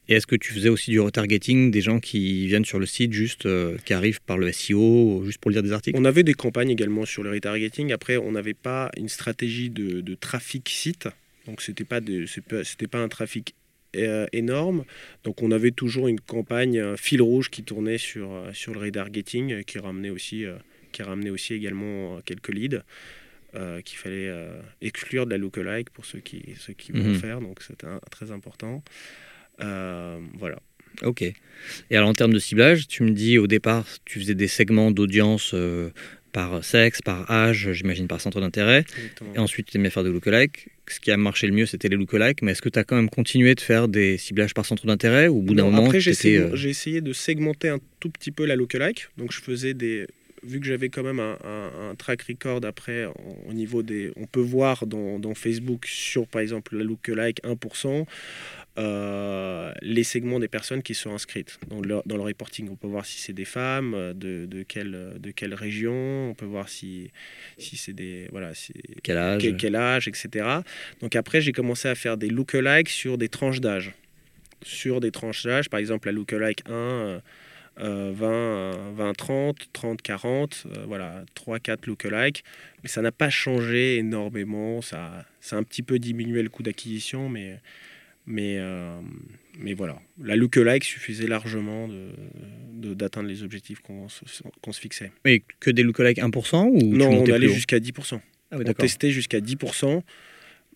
[0.08, 3.12] Et est-ce que tu faisais aussi du retargeting, des gens qui viennent sur le site
[3.12, 5.96] juste, euh, qui arrivent par le SEO, juste pour lire des articles?
[5.96, 7.92] On avait des campagnes également sur le retargeting.
[7.92, 11.08] Après, on n'avait pas une stratégie de, trafic site.
[11.46, 13.54] Donc, ce n'était pas, pas un trafic
[13.94, 14.84] énorme.
[15.24, 18.80] Donc, on avait toujours une campagne un fil rouge qui tournait sur, euh, sur le
[18.80, 20.44] retargeting, qui ramenait aussi,
[20.92, 22.82] qui ramenait aussi également quelques leads.
[23.84, 24.32] qu'il fallait
[24.80, 27.16] exclure de la lookalike pour ceux qui, ceux qui vont mhm.
[27.16, 28.82] faire, donc c'était très important.
[29.62, 30.58] Euh, voilà.
[31.02, 31.22] Ok.
[31.22, 34.90] Et alors en termes de ciblage, tu me dis au départ, tu faisais des segments
[34.90, 35.90] d'audience euh,
[36.32, 38.84] par sexe, par âge, j'imagine par centre d'intérêt.
[39.34, 40.68] Et ensuite, tu aimais faire des lookalikes.
[40.88, 42.42] Ce qui a marché le mieux, c'était les lookalikes.
[42.42, 45.28] Mais est-ce que tu as quand même continué de faire des ciblages par centre d'intérêt
[45.28, 48.30] ou au bout d'un moment Après, j'ai essayé, euh, essayé, de segmenter un tout petit
[48.30, 49.08] peu la lookalike.
[49.16, 50.06] Donc, je faisais des.
[50.42, 53.06] Vu que j'avais quand même un, track record après,
[53.46, 54.10] au niveau des.
[54.16, 58.06] On peut voir dans, dans Facebook sur, par exemple, la lookalike 1%.
[58.80, 62.68] Euh, les segments des personnes qui sont inscrites dans le, dans le reporting.
[62.70, 66.34] On peut voir si c'est des femmes, euh, de, de, quelle, de quelle région, on
[66.34, 67.10] peut voir si,
[67.58, 68.28] si c'est des...
[68.30, 68.52] Voilà,
[69.02, 69.42] quel âge.
[69.42, 70.46] Quel, quel, âge, etc.
[71.00, 73.92] Donc après, j'ai commencé à faire des lookalikes sur des tranches d'âge.
[74.62, 77.20] Sur des tranches d'âge, par exemple la lookalike 1...
[77.82, 82.44] 20, 20, 30, 30, 40, voilà, 3, 4 lookalikes.
[82.82, 84.82] Mais ça n'a pas changé énormément.
[84.82, 87.58] Ça, ça a un petit peu diminué le coût d'acquisition, mais
[88.30, 89.00] mais, euh,
[89.58, 95.10] mais voilà, la lookalike suffisait largement d'atteindre de, les objectifs qu'on se, fixait.
[95.24, 98.20] Mais que des lookalikes 1% ou Non, on allait jusqu'à 10%.
[98.52, 100.02] Ah on testait jusqu'à 10%.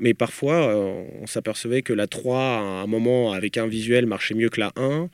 [0.00, 4.34] Mais parfois, euh, on s'apercevait que la 3, à un moment, avec un visuel, marchait
[4.34, 5.08] mieux que la 1.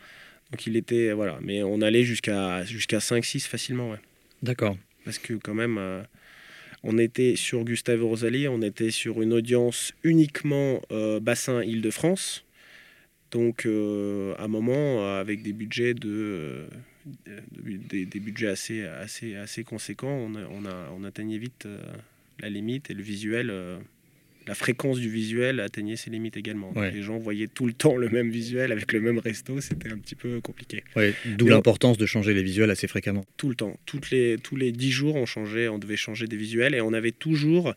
[0.50, 1.12] Donc il était.
[1.12, 1.38] Voilà.
[1.42, 3.90] Mais on allait jusqu'à jusqu'à 5-6 facilement.
[3.90, 3.98] Ouais.
[4.42, 4.76] D'accord.
[5.05, 5.76] Parce que quand même.
[5.79, 6.03] Euh,
[6.83, 12.45] on était sur Gustave Rosalie, on était sur une audience uniquement euh, bassin Île-de-France.
[13.33, 15.95] Donc, euh, à un moment, euh, avec des budgets
[18.49, 20.31] assez, conséquents,
[20.90, 21.69] on atteignait vite
[22.40, 23.53] la limite et le visuel
[24.50, 26.72] la fréquence du visuel atteignait ses limites également.
[26.74, 29.98] Les gens voyaient tout le temps le même visuel avec le même resto, c'était un
[29.98, 30.82] petit peu compliqué.
[31.24, 33.24] D'où l'importance de changer les visuels assez fréquemment.
[33.36, 33.78] Tout le temps.
[33.86, 36.92] Toutes les, tous les dix jours, on, changeait, on devait changer des visuels et on
[36.92, 37.74] avait toujours,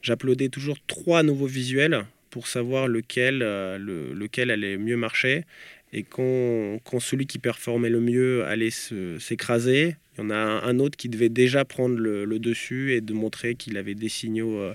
[0.00, 3.76] j'uploadais toujours trois nouveaux visuels pour savoir lequel, euh,
[4.14, 5.44] lequel allait mieux marcher.
[5.92, 10.78] Et quand, quand, celui qui performait le mieux allait s'écraser, il y en a un,
[10.78, 14.56] autre qui devait déjà prendre le, dessus et de montrer qu'il avait des signaux.
[14.56, 14.74] Euh,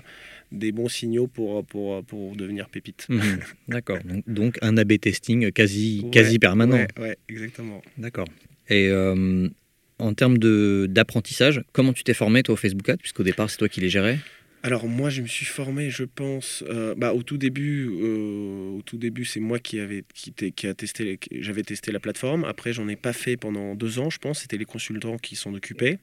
[0.52, 3.06] des bons signaux pour, pour, pour devenir pépite.
[3.08, 3.40] Mhm.
[3.68, 3.98] D'accord.
[4.26, 6.86] Donc, un A-B testing quasi, quasi permanent.
[6.98, 7.82] Oui, exactement.
[7.98, 8.26] D'accord.
[8.68, 9.48] Et euh,
[9.98, 13.68] en termes d'apprentissage, comment tu t'es formé toi au Facebook Ads, puisqu'au départ c'est toi
[13.68, 14.18] qui les gérais?
[14.62, 18.82] Alors moi, je me suis formé, je pense, euh, bah, au tout début, euh, au
[18.82, 22.44] tout début, c'est moi qui avait qui, qui a testé, j'avais testé la plateforme.
[22.44, 24.40] Après, j'en ai pas fait pendant deux ans, je pense.
[24.40, 25.98] C'était les consultants qui s'en occupaient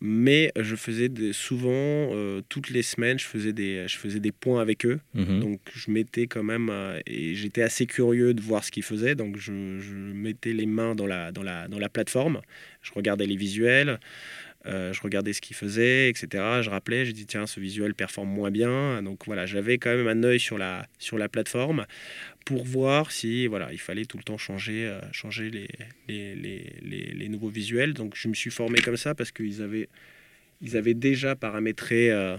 [0.00, 4.32] mais je faisais des, souvent, euh, toutes les semaines, je faisais des, je faisais des
[4.32, 4.98] points avec eux.
[5.14, 5.40] Mhm.
[5.40, 9.14] Donc je mettais quand même, euh, et j'étais assez curieux de voir ce qu'ils faisaient,
[9.14, 12.40] donc je, je, mettais les mains dans la, dans, la, dans la plateforme,
[12.82, 14.00] je regardais les visuels,
[14.66, 16.28] euh, je regardais ce qu'il faisait, etc.
[16.62, 19.02] Je rappelais, j'ai dit tiens, ce visuel performe moins bien.
[19.02, 21.86] Donc voilà, j'avais quand même un œil sur la, sur la plateforme
[22.44, 25.68] pour voir si voilà, il fallait tout le temps changer, euh, changer les
[26.08, 26.34] les,
[27.14, 27.94] les, nouveaux visuels.
[27.94, 29.88] Donc je me suis formé comme ça parce qu'ils avaient,
[30.60, 32.36] ils avaient déjà paramétré euh,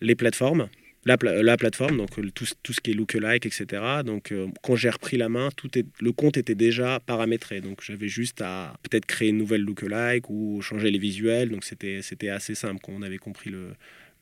[0.00, 0.68] les plateformes
[1.04, 3.82] la, la, plateforme, donc tout, tout, ce qui est lookalike, etc.
[4.04, 7.60] Donc euh, quand j'ai repris la main, tout est, le compte était déjà paramétré.
[7.60, 11.50] Donc j'avais juste à peut-être créer une nouvelle lookalike ou changer les visuels.
[11.50, 13.72] Donc c'était, assez simple quand on avait compris le,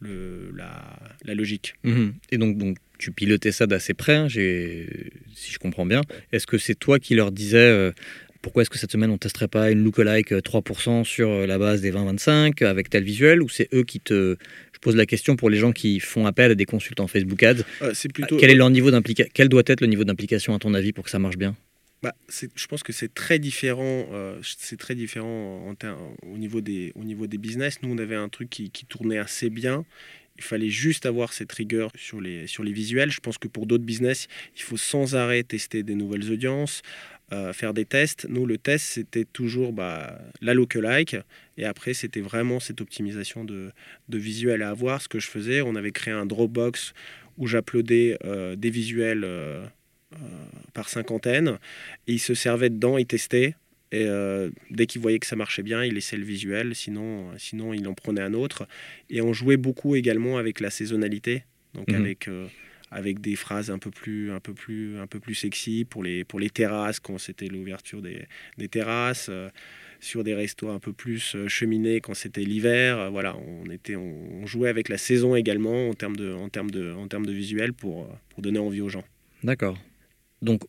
[0.01, 1.75] le, la, la, logique.
[1.85, 2.15] Mhm.
[2.31, 6.01] Et donc, donc tu pilotais ça d'assez près, hein, si je comprends bien.
[6.33, 7.93] Est-ce que c'est toi qui leur disais euh,
[8.43, 11.93] pourquoi est-ce que cette semaine on testerait pas une lookalike 3% sur la base des
[11.93, 14.37] 20-25 avec tel visuel ou c'est eux qui te
[14.83, 17.63] pose la question pour les gens qui font appel à des consultants Facebook Ads.
[17.81, 18.91] Euh, c'est plutôt, quel, est leur niveau
[19.33, 21.57] quel doit être le niveau d'implication à ton avis pour que ça marche bien?
[22.03, 24.09] Bah, je pense que c'est très différent.
[24.13, 25.75] Euh, c'est très différent en,
[26.27, 27.79] au, niveau des, au niveau des business.
[27.83, 29.85] Nous, on avait un truc qui, qui tournait assez bien.
[30.37, 33.13] Il fallait juste avoir cette rigueur sur les, sur les visuels.
[33.13, 36.83] Je pense que pour d'autres business, il faut sans arrêt tester des nouvelles audiences,
[37.33, 38.27] euh, faire des tests.
[38.29, 41.17] Nous, le test, c'était toujours bah, la lookalike.
[41.57, 43.71] Et après, c'était vraiment cette optimisation de,
[44.11, 45.01] de visuels à avoir.
[45.01, 46.93] Ce que je faisais, on avait créé un Dropbox
[47.39, 49.65] où j'uploadais euh, des visuels euh,
[50.75, 51.59] par cinquantaine.
[52.07, 53.55] Et il se servait dedans, il testait.
[53.95, 54.07] Et
[54.71, 57.93] dès qu'il voyait que ça marchait bien, il laissait le visuel, sinon, sinon il en
[57.93, 58.67] prenait un autre.
[59.11, 61.97] Et on jouait beaucoup également avec la saisonnalité, donc mhm.
[61.97, 62.31] avec
[62.93, 66.25] avec des phrases un peu plus, un peu plus, un peu plus sexy pour les,
[66.25, 69.49] pour les terrasses, quand c'était l'ouverture des, terrasses, euh,
[70.01, 72.99] sur des restos un peu plus euh, cheminés quand c'était l'hiver.
[72.99, 76.71] Euh, voilà, on, était, on, jouait avec la saison également en termes de, en termes
[76.71, 79.05] de, en termes de visuel pour, pour donner envie aux gens.
[79.43, 79.79] D'accord.
[80.43, 80.63] Donc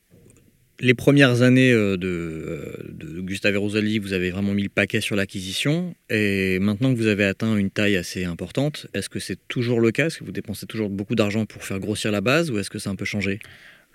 [0.80, 5.02] les premières années euh, euh, de, Gustave et Rosalie, vous avez vraiment mis le paquet
[5.02, 5.96] sur l'acquisition.
[6.10, 9.92] Et maintenant que vous avez atteint une taille assez importante, est-ce que c'est toujours le
[9.92, 10.08] cas?
[10.08, 12.80] Est-ce que vous dépensez toujours beaucoup d'argent pour faire grossir la base ou est-ce que
[12.80, 13.40] ça a un peu changé?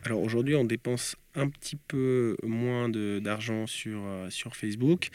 [0.04, 5.08] Alors aujourd'hui, on dépense un petit peu moins d'argent sur, euh, Facebook.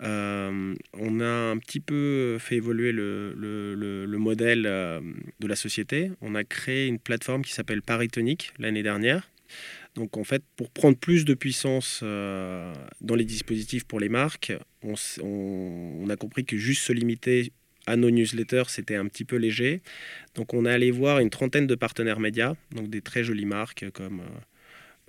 [0.00, 6.10] On a un petit peu fait évoluer le, le, le, modèle de la société.
[6.20, 9.28] On a créé une plateforme qui s'appelle Paritonic l'année dernière.
[9.94, 16.08] Donc en fait, pour prendre plus de puissance dans les dispositifs pour les marques, on,
[16.08, 17.52] a compris que juste se limiter
[17.88, 19.82] à nos newsletters, c'était un petit peu léger.
[20.34, 23.86] Donc on est allé voir une trentaine de partenaires médias, donc des très jolies marques
[23.92, 24.40] comme euh,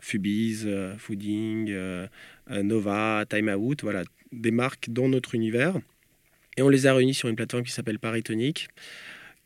[0.02, 2.08] Fubiz, euh, Fooding, euh,
[2.50, 5.76] Nova, Time Out, voilà, des marques dans notre univers.
[6.58, 8.70] Et on les a réunis sur une plateforme qui s'appelle Paritonic,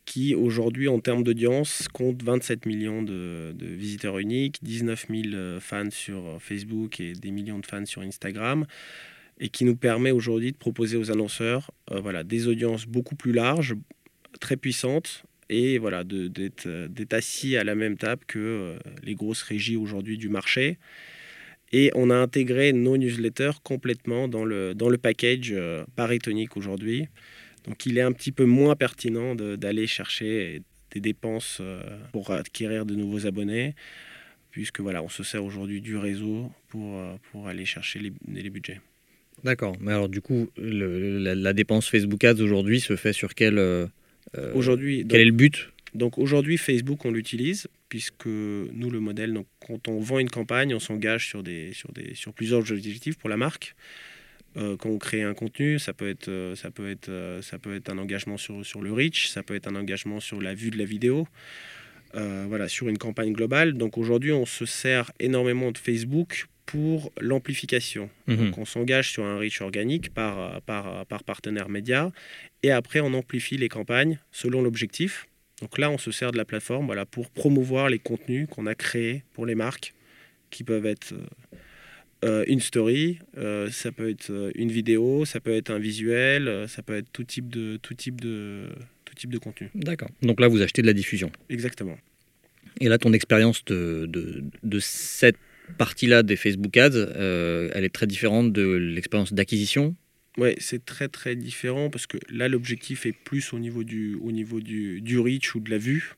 [0.05, 6.41] qui aujourd'hui en termes d'audience compte 27 millions de, visiteurs uniques, 19 000 fans sur
[6.41, 8.65] Facebook et des millions de fans sur Instagram
[9.39, 13.31] et qui nous permet aujourd'hui de proposer aux annonceurs euh, voilà, des audiences beaucoup plus
[13.31, 13.75] larges,
[14.39, 19.75] très puissantes, et voilà, d'être assis à la même table que euh, les grosses régies
[19.75, 20.77] aujourd'hui du marché.
[21.71, 27.07] Et on a intégré nos newsletters complètement dans le, dans le package euh, Paritonic aujourd'hui.
[27.67, 31.62] Donc il est un petit peu moins pertinent d'aller chercher des dépenses
[32.12, 33.73] pour acquérir de nouveaux abonnés,
[34.52, 38.82] puisque voilà, on se sert aujourd'hui du réseau pour, pour aller chercher les, les budgets.
[39.43, 39.76] D'accord.
[39.82, 43.58] Mais alors, du coup, la, dépense Facebook Ads aujourd'hui se fait sur quel.
[43.58, 43.88] Euh,
[44.38, 45.69] euh, aujourd'hui, quel est le but?
[45.93, 50.73] Donc, aujourd'hui, Facebook, on l'utilise, puisque nous, le modèle, donc, quand on vend une campagne,
[50.73, 53.76] on s'engage sur, des, sur, des, sur plusieurs objectifs pour la marque.
[54.57, 57.89] Euh, quand on crée un contenu, ça peut être, ça peut être, ça peut être
[57.89, 60.77] un engagement sur, sur le reach, ça peut être un engagement sur la vue de
[60.77, 61.27] la vidéo.
[62.13, 63.73] voilà, sur une campagne globale.
[63.73, 68.09] Donc aujourd'hui, on se sert énormément de Facebook pour l'amplification.
[68.27, 68.37] Mhm.
[68.37, 72.11] Donc on s'engage sur un reach organique par, par, par partenaire média
[72.61, 75.27] et après on amplifie les campagnes selon l'objectif.
[75.61, 78.75] Donc là on se sert de la plateforme voilà, pour promouvoir les contenus qu'on a
[78.75, 79.93] créés pour les marques
[80.49, 81.57] qui peuvent être euh,
[82.23, 86.81] euh, une story, euh, ça peut être une vidéo, ça peut être un visuel, ça
[86.81, 88.69] peut être tout type de, tout type de,
[89.05, 89.69] tout type de contenu.
[89.75, 90.09] D'accord.
[90.21, 91.31] Donc là vous achetez de la diffusion.
[91.49, 91.97] Exactement.
[92.81, 95.38] Et là ton expérience de, de, de cette
[95.77, 99.95] partie-là des Facebook Ads, euh, elle est très différente de l'expérience d'acquisition?
[100.38, 104.31] Oui, c'est très très différent parce que là, l'objectif est plus au niveau du, au
[104.31, 106.15] niveau du, du reach ou de la vue.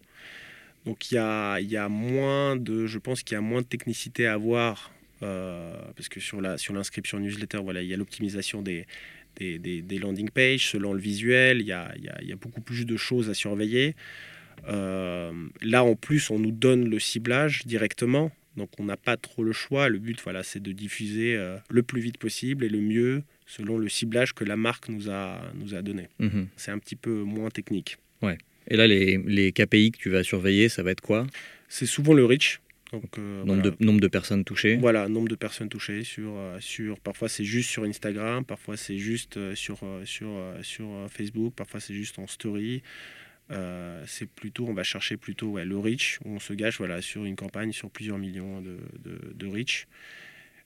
[0.85, 3.67] Donc il y a, y a moins de, je pense qu'il y a moins de
[3.67, 7.97] technicité à avoir euh, parce que sur la sur l'inscription newsletter, voilà, il y a
[7.97, 8.85] l'optimisation des,
[9.37, 11.61] des, des, landing pages selon le visuel.
[11.61, 13.95] Il y a, y, a, y a, beaucoup plus de choses à surveiller.
[14.67, 18.31] Euh, là, en plus, on nous donne le ciblage directement.
[18.57, 19.89] Donc on n'a pas trop le choix.
[19.89, 23.77] Le but, voilà, c'est de diffuser euh, le plus vite possible et le mieux selon
[23.77, 26.07] le ciblage que la marque nous a, nous a donné.
[26.19, 26.47] Mhm.
[26.55, 27.97] C'est un petit peu moins technique.
[28.21, 28.37] Ouais.
[28.67, 31.27] Et là, les, les, KPI que tu vas surveiller, ça va être quoi?
[31.67, 32.59] C'est souvent le reach.
[33.01, 36.03] Donc, euh, nombre, de, nombre de personnes touchées Voilà, nombre de personnes touchées.
[36.03, 40.29] Sur, euh, sur, parfois, c'est juste sur Instagram, parfois, c'est juste sur, sur,
[40.61, 42.83] sur Facebook, parfois, c'est juste en story.
[43.51, 47.01] Euh, c'est plutôt, on va chercher plutôt ouais, le reach, où on se gâche voilà,
[47.01, 48.77] sur une campagne sur plusieurs millions de,
[49.33, 49.87] de, reach.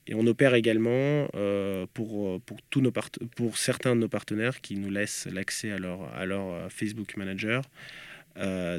[0.06, 2.90] Et on opère également euh, pour, pour, tous nos
[3.36, 7.16] pour certains de nos partenaires qui nous laissent l'accès à leur, à leur euh, Facebook
[7.16, 7.62] Manager,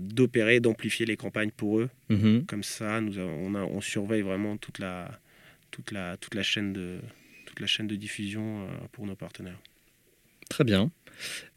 [0.01, 1.89] d'opérer, d'amplifier les campagnes pour eux.
[2.09, 2.45] Mm-hmm.
[2.45, 5.19] Comme ça, nous, on, a, on surveille vraiment toute la,
[5.69, 6.99] toute la, toute la, chaîne, de,
[7.45, 9.59] toute la chaîne de diffusion pour nos partenaires.
[10.49, 10.91] Très bien.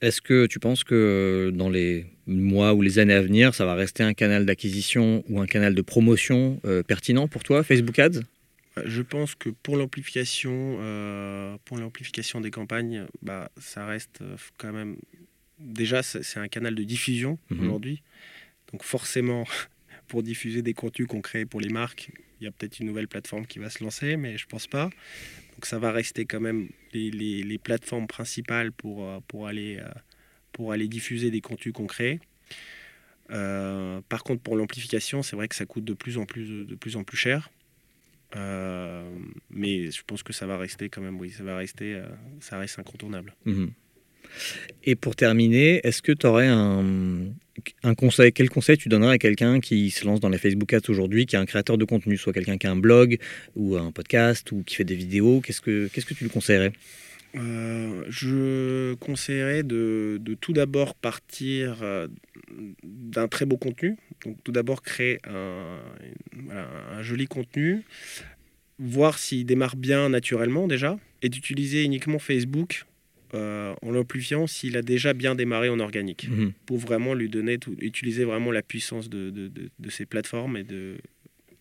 [0.01, 3.75] Est-ce que tu penses que dans les mois ou les années à venir, ça va
[3.75, 8.21] rester un canal d'acquisition ou un canal de promotion euh, pertinent pour toi, Facebook Ads?
[8.85, 14.73] Je pense que pour l'amplification, euh, pour l'amplification des campagnes, bah, ça reste euh, quand
[14.73, 14.97] même.
[15.59, 17.61] Déjà, c'est un canal de diffusion mhm.
[17.61, 18.03] aujourd'hui.
[18.73, 19.45] Donc forcément,
[20.09, 23.09] pour diffuser des contenus qu'on crée pour les marques, il y a peut-être une nouvelle
[23.09, 24.91] plateforme qui va se lancer, mais je pense pas.
[25.55, 29.89] Donc ça va rester quand même les, les, plateformes principales pour, euh, pour, aller, euh,
[30.53, 32.21] pour aller diffuser des contenus concrets.
[33.31, 36.75] Euh, par contre, pour l'amplification, c'est vrai que ça coûte de plus en plus, de
[36.75, 37.51] plus, en plus cher.
[38.35, 42.03] mais je pense que ça va rester quand même, oui, ça va rester,
[42.41, 43.35] ça reste incontournable.
[43.45, 43.71] Mhm.
[44.85, 47.33] Et pour terminer, est-ce que tu aurais un,
[47.97, 51.27] conseil Quel conseil tu donnerais à quelqu'un qui se lance dans les Facebook Ads aujourd'hui,
[51.27, 53.19] qui est un créateur de contenu, soit quelqu'un qui a un blog
[53.57, 56.73] ou un podcast ou qui fait des vidéos Qu'est-ce que, que tu lui conseillerais?
[57.37, 62.07] Euh, je conseillerais de, tout d'abord partir euh,
[62.85, 63.97] d'un très beau contenu.
[64.25, 67.83] Donc tout d'abord créer un, joli contenu,
[68.79, 72.85] voir s'il démarre bien naturellement déjà, et d'utiliser uniquement Facebook
[73.35, 76.53] euh, en l'amplifiant s'il a déjà bien démarré en organique, mhm.
[76.67, 80.65] pour vraiment lui donner, tout, utiliser vraiment la puissance de, de, de, ces plateformes et
[80.65, 80.97] de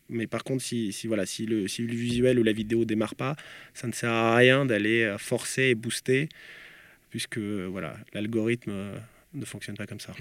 [0.10, 3.16] Mais par contre, si, si voilà, si, le, si le visuel ou la vidéo démarre
[3.16, 3.36] pas,
[3.74, 6.30] ça ne sert à rien d'aller forcer et booster,
[7.10, 8.74] puisque voilà, l'algorithme
[9.34, 10.14] ne fonctionne pas comme ça.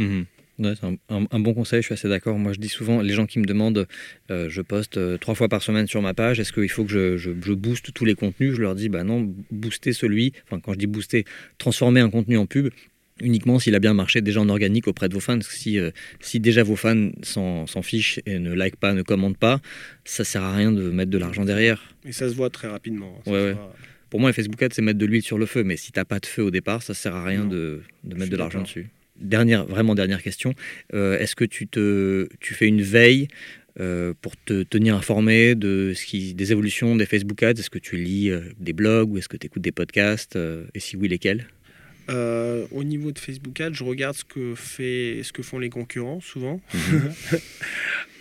[0.59, 2.39] C'est un, bon conseil, je suis assez d'accord.
[2.39, 3.87] Moi, je dis souvent, les gens qui me demandent,
[4.31, 6.91] euh, je poste euh, trois fois par semaine sur ma page, est-ce qu'il faut que
[6.91, 8.55] je, je, booste tous les contenus?
[8.55, 11.25] Je leur dis, bah non, booster celui, enfin quand je dis booster,
[11.59, 12.69] transformer un contenu en pub,
[13.21, 15.41] uniquement s'il a bien marché déjà en organique auprès de vos fans.
[15.41, 15.91] Si, euh,
[16.21, 19.61] si déjà vos fans s'en fichent et ne like pas, ne commentent pas,
[20.05, 21.83] ça sert à rien de mettre de l'argent derrière.
[22.05, 23.21] Et ça se voit très rapidement.
[23.27, 23.55] Ouais,
[24.11, 25.99] Pour moi, les Facebook Ads, c'est mettre de l'huile sur le feu, mais si tu
[25.99, 28.63] n'as pas de feu au départ, ça sert à rien de, de mettre de l'argent
[28.63, 28.91] dessus
[29.23, 30.55] dernière, vraiment dernière question.
[30.95, 33.29] Euh, est-ce que tu, te, tu fais une veille
[33.81, 37.53] euh, pour te tenir informé de ce qui, des évolutions des Facebook Ads?
[37.53, 40.39] Est-ce que tu lis euh, des blogs ou est-ce que tu écoutes des podcasts
[40.75, 41.47] Et si oui, lesquels?
[42.09, 46.21] Au niveau de Facebook Ads, je regarde ce que, fait, ce que font les concurrents
[46.21, 46.61] souvent.
[46.75, 47.13] Mhm.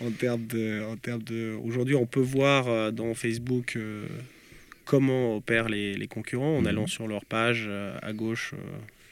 [0.00, 3.76] en termes de, en termes de, aujourd'hui, on peut voir dans Facebook
[4.86, 6.66] comment opèrent les, les concurrents en mhm.
[6.68, 7.68] allant sur leur page
[8.00, 8.54] à gauche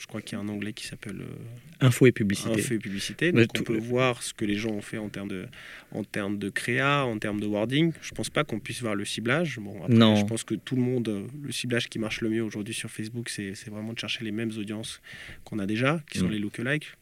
[0.00, 2.54] je crois qu'il y a un onglet qui s'appelle euh, Info et publicité.
[2.54, 3.32] Info et publicité.
[3.32, 5.46] Donc on peut voir ce que les gens ont fait en termes de,
[5.92, 7.92] en termes de créa, en termes de wording.
[8.00, 9.58] Je pense pas qu'on puisse voir le ciblage.
[9.58, 10.16] Bon, non.
[10.16, 12.90] Je pense que tout le monde, euh, le ciblage qui marche le mieux aujourd'hui sur
[12.90, 15.02] Facebook, c'est vraiment de chercher les mêmes audiences
[15.44, 16.32] qu'on a déjà, qui sont mm.
[16.32, 16.94] les lookalikes.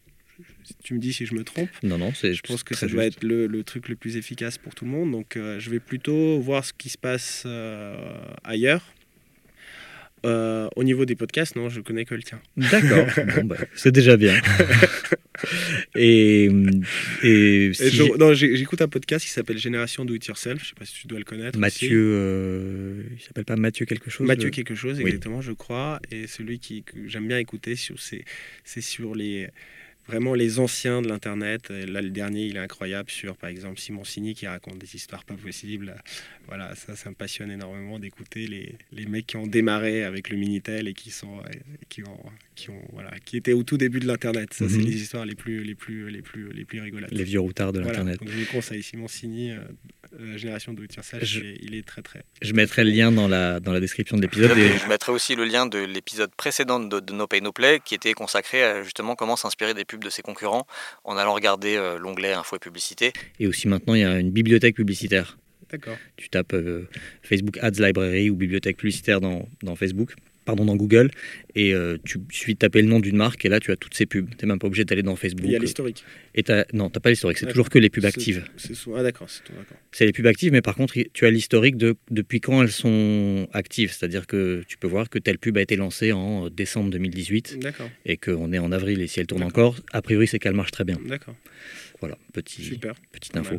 [0.83, 1.71] Tu me dis si je me trompe.
[1.85, 4.75] Non, non, je pense que ça doit être le, le, truc le plus efficace pour
[4.75, 5.13] tout le monde.
[5.13, 7.47] Donc, euh, je vais plutôt voir ce qui se passe
[8.43, 8.83] ailleurs
[10.27, 12.41] euh, au niveau des podcasts, non, je connais que le tien.
[12.57, 13.07] D'accord,
[13.45, 14.35] bah, c'est déjà bien.
[15.95, 16.49] et,
[17.23, 20.63] et, j'écoute un podcast qui s'appelle Génération Do It Yourself.
[20.63, 21.59] Je sais pas si tu dois le connaître.
[21.59, 24.27] Mathieu, euh, il s'appelle pas Mathieu quelque chose.
[24.27, 26.01] Mathieu quelque chose, exactement, je crois.
[26.11, 29.49] Et celui qui, que j'aime bien écouter, c'est sur les
[30.09, 31.69] vraiment les anciens de l'Internet.
[31.69, 35.25] Là, le dernier, il est incroyable sur, par exemple, Simon Signy qui raconte des histoires
[35.25, 35.95] pas possibles.
[36.47, 40.39] Voilà, ça, ça me passionne énormément d'écouter les, les, mecs qui ont démarré avec le
[40.39, 41.43] Minitel et qui sont,
[41.89, 42.19] qui ont,
[42.55, 44.55] qui ont, voilà, qui étaient au tout début de l'Internet.
[44.55, 44.87] Ça, c'est mhm.
[44.87, 47.11] les histoires les plus, les plus, les plus, les plus rigolotes.
[47.11, 48.19] Les vieux routards de l'Internet.
[48.25, 49.53] je vous conseille Simon Signy.
[50.19, 52.25] Euh, la génération de ça, il est très très.
[52.43, 54.57] Je mettrai le lien dans la, dans la description de l'épisode.
[54.57, 58.15] Je mettrai aussi le lien de l'épisode précédent de, No Pay No Play qui était
[58.15, 60.67] consacré à justement comment s'inspirer des pubs de ses concurrents
[61.05, 63.13] en allant regarder euh, l'onglet Info et Publicité.
[63.39, 65.39] Et aussi maintenant, il y a une bibliothèque publicitaire.
[65.71, 65.97] D'accord.
[66.17, 66.89] Tu tapes euh,
[67.23, 70.15] Facebook Ads Library ou bibliothèque publicitaire dans, dans Facebook
[70.49, 71.11] pardon, dans Google,
[71.55, 73.93] et euh, tu suffit de taper le nom d'une marque, et là tu as toutes
[73.93, 74.31] ces pubs.
[74.31, 75.45] Tu n'es même pas obligé d'aller dans Facebook.
[75.45, 76.05] Il y a l'historique.
[76.35, 78.45] Et as, non, tu n'as pas l'historique, c'est toujours que les pubs actives.
[78.57, 79.29] C'est, ah d'accord,
[79.93, 83.47] c'est les pubs actives, mais par contre tu as l'historique de depuis quand elles sont
[83.53, 86.91] actives, c'est-à-dire que tu peux voir que telle pub a été lancée en euh, décembre
[86.91, 87.59] 2018,
[88.07, 90.71] et qu'on est en avril, et si elle tourne encore, a priori c'est qu'elle marche
[90.71, 90.99] très bien.
[91.07, 91.35] D'accord.
[92.01, 92.79] Voilà, petit,
[93.13, 93.59] petite info.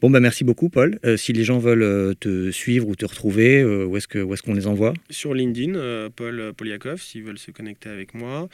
[0.00, 0.98] Bon, bah, merci beaucoup, Paul.
[1.04, 4.32] Euh, si les gens veulent euh, te suivre ou te retrouver, euh, où est-ce qu'on
[4.32, 4.94] est qu'on les envoie?
[5.10, 8.48] Sur LinkedIn, Paul Poliakov, s'ils veulent se connecter avec moi.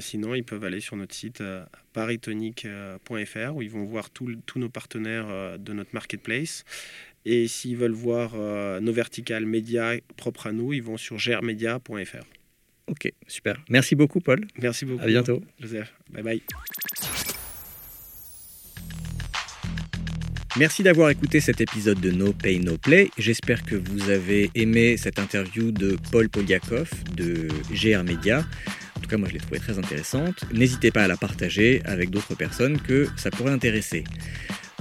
[0.00, 1.42] sinon, ils peuvent aller sur notre site
[1.92, 6.64] paritonic.fr où ils vont voir tous nos partenaires de notre marketplace.
[7.24, 8.34] Et s'ils veulent voir
[8.80, 12.24] nos verticales médias propres à nous, ils vont sur germedia.fr.
[12.86, 13.56] Ok, super.
[13.68, 14.46] Merci beaucoup, Paul.
[14.60, 15.02] Merci beaucoup.
[15.02, 15.42] À bientôt.
[15.60, 15.94] Joseph.
[16.10, 16.42] Bye bye.
[20.60, 23.08] Merci d'avoir écouté cet épisode de No Pay No Play.
[23.16, 28.44] J'espère que vous avez aimé cette interview de Paul Poliakov de GR Media.
[28.94, 30.44] En tout cas, moi, je l'ai trouvée très intéressante.
[30.52, 34.04] N'hésitez pas à la partager avec d'autres personnes que ça pourrait intéresser.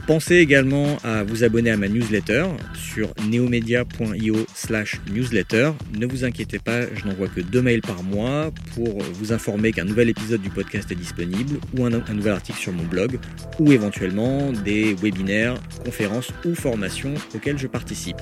[0.10, 5.74] Pensez également à vous abonner à ma newsletter sur neomedia.io slash newsletter.
[6.00, 9.84] Ne vous inquiétez pas, je n'envoie que deux mails par mois pour vous informer qu'un
[9.84, 13.20] nouvel épisode du podcast est disponible ou un, nouvel article sur mon blog
[13.60, 15.54] ou éventuellement des webinaires,
[15.86, 18.18] conférences ou formations auxquelles je participe.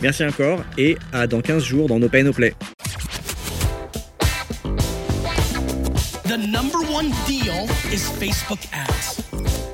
[0.00, 2.54] Merci encore et à dans 15 jours dans No Pay No Play.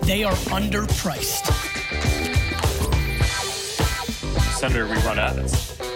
[0.07, 1.47] They are underpriced.
[4.59, 5.94] Senator, we run ads.